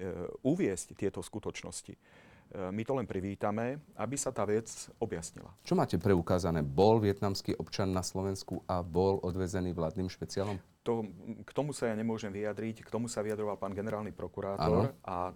[0.45, 4.69] uviesť tieto skutočnosti, E, my to len privítame, aby sa tá vec
[5.03, 5.51] objasnila.
[5.67, 6.63] Čo máte preukázané?
[6.63, 10.57] Bol vietnamský občan na Slovensku a bol odvezený vládnym špeciálom?
[10.87, 11.03] To,
[11.43, 15.03] k tomu sa ja nemôžem vyjadriť, k tomu sa vyjadroval pán generálny prokurátor ano.
[15.03, 15.33] a e,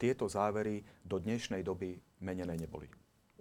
[0.00, 2.88] tieto závery do dnešnej doby menené neboli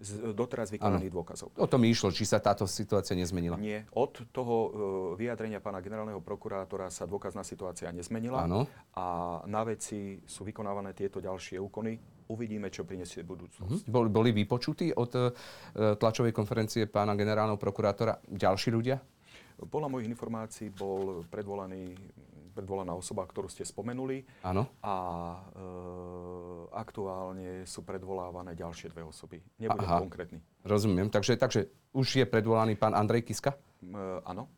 [0.01, 1.17] z doteraz vykonaných ano.
[1.21, 1.53] dôkazov.
[1.61, 3.53] O tom išlo, či sa táto situácia nezmenila?
[3.61, 3.85] Nie.
[3.93, 4.69] Od toho uh,
[5.13, 8.49] vyjadrenia pána generálneho prokurátora sa dôkazná situácia nezmenila.
[8.49, 8.65] Ano.
[8.97, 12.01] A na veci sú vykonávané tieto ďalšie úkony
[12.31, 13.85] uvidíme, čo prinesie budúcnosť.
[13.85, 13.91] Mm-hmm.
[13.91, 15.29] Boli, boli vypočutí od uh,
[15.99, 18.95] tlačovej konferencie pána generálneho prokurátora ďalší ľudia?
[19.61, 21.93] Podľa mojich informácií bol predvolaný,
[22.57, 24.25] predvolaná osoba, ktorú ste spomenuli.
[24.41, 24.65] Áno.
[24.81, 24.93] A
[25.37, 25.63] e,
[26.73, 29.37] aktuálne sú predvolávané ďalšie dve osoby.
[29.61, 30.01] Nebudem Aha.
[30.01, 30.39] konkrétny.
[30.65, 31.13] Rozumiem.
[31.13, 33.53] Takže, takže už je predvolaný pán Andrej Kiska?
[33.53, 33.87] E,
[34.25, 34.49] áno.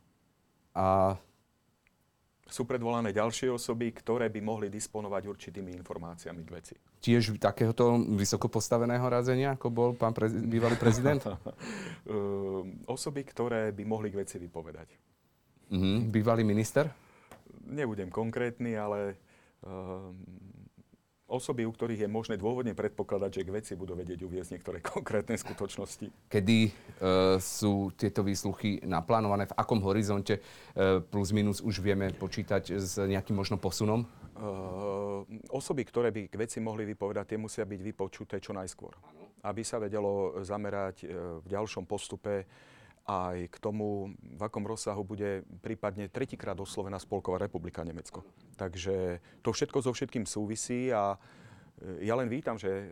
[0.71, 1.19] A
[2.53, 6.75] sú predvolané ďalšie osoby, ktoré by mohli disponovať určitými informáciami k veci.
[7.01, 11.17] Tiež takéhoto vysoko postaveného razenia, ako bol pán prez- bývalý prezident?
[12.95, 14.89] osoby, ktoré by mohli k veci vypovedať.
[15.73, 15.95] Mm-hmm.
[16.13, 16.93] Bývalý minister?
[17.65, 19.17] Nebudem konkrétny, ale
[21.33, 25.33] osoby, u ktorých je možné dôvodne predpokladať, že k veci budú vedieť uviezť niektoré konkrétne
[25.33, 26.29] skutočnosti.
[26.29, 26.71] Kedy e,
[27.41, 29.49] sú tieto výsluchy naplánované?
[29.49, 30.41] V akom horizonte e,
[31.01, 34.05] plus minus už vieme počítať s nejakým možno posunom?
[34.05, 34.07] E,
[35.49, 38.93] osoby, ktoré by k veci mohli vypovedať, tie musia byť vypočuté čo najskôr.
[39.43, 41.05] Aby sa vedelo zamerať e,
[41.41, 42.45] v ďalšom postupe
[43.03, 48.23] aj k tomu, v akom rozsahu bude prípadne tretíkrát oslovená Spolková republika Nemecko.
[48.55, 52.85] Takže to všetko so všetkým súvisí a e, ja len vítam, že e,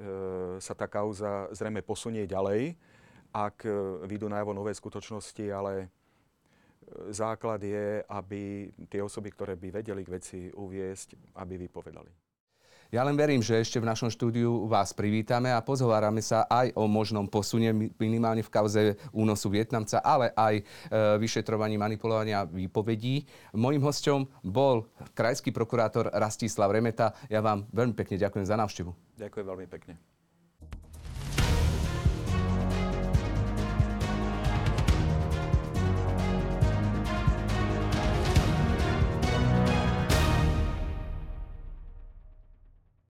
[0.59, 2.75] sa tá kauza zrejme posunie ďalej,
[3.31, 3.71] ak e,
[4.11, 5.87] vyjdú najavo nové skutočnosti, ale
[7.07, 12.20] základ je, aby tie osoby, ktoré by vedeli k veci uviesť, aby vypovedali.
[12.91, 16.91] Ja len verím, že ešte v našom štúdiu vás privítame a pozhovárame sa aj o
[16.91, 20.63] možnom posune minimálne v kauze únosu Vietnamca, ale aj e,
[21.15, 23.23] vyšetrovaní manipulovania výpovedí.
[23.55, 27.15] Mojím hostom bol krajský prokurátor Rastislav Remeta.
[27.31, 28.91] Ja vám veľmi pekne ďakujem za návštevu.
[29.23, 29.95] Ďakujem veľmi pekne.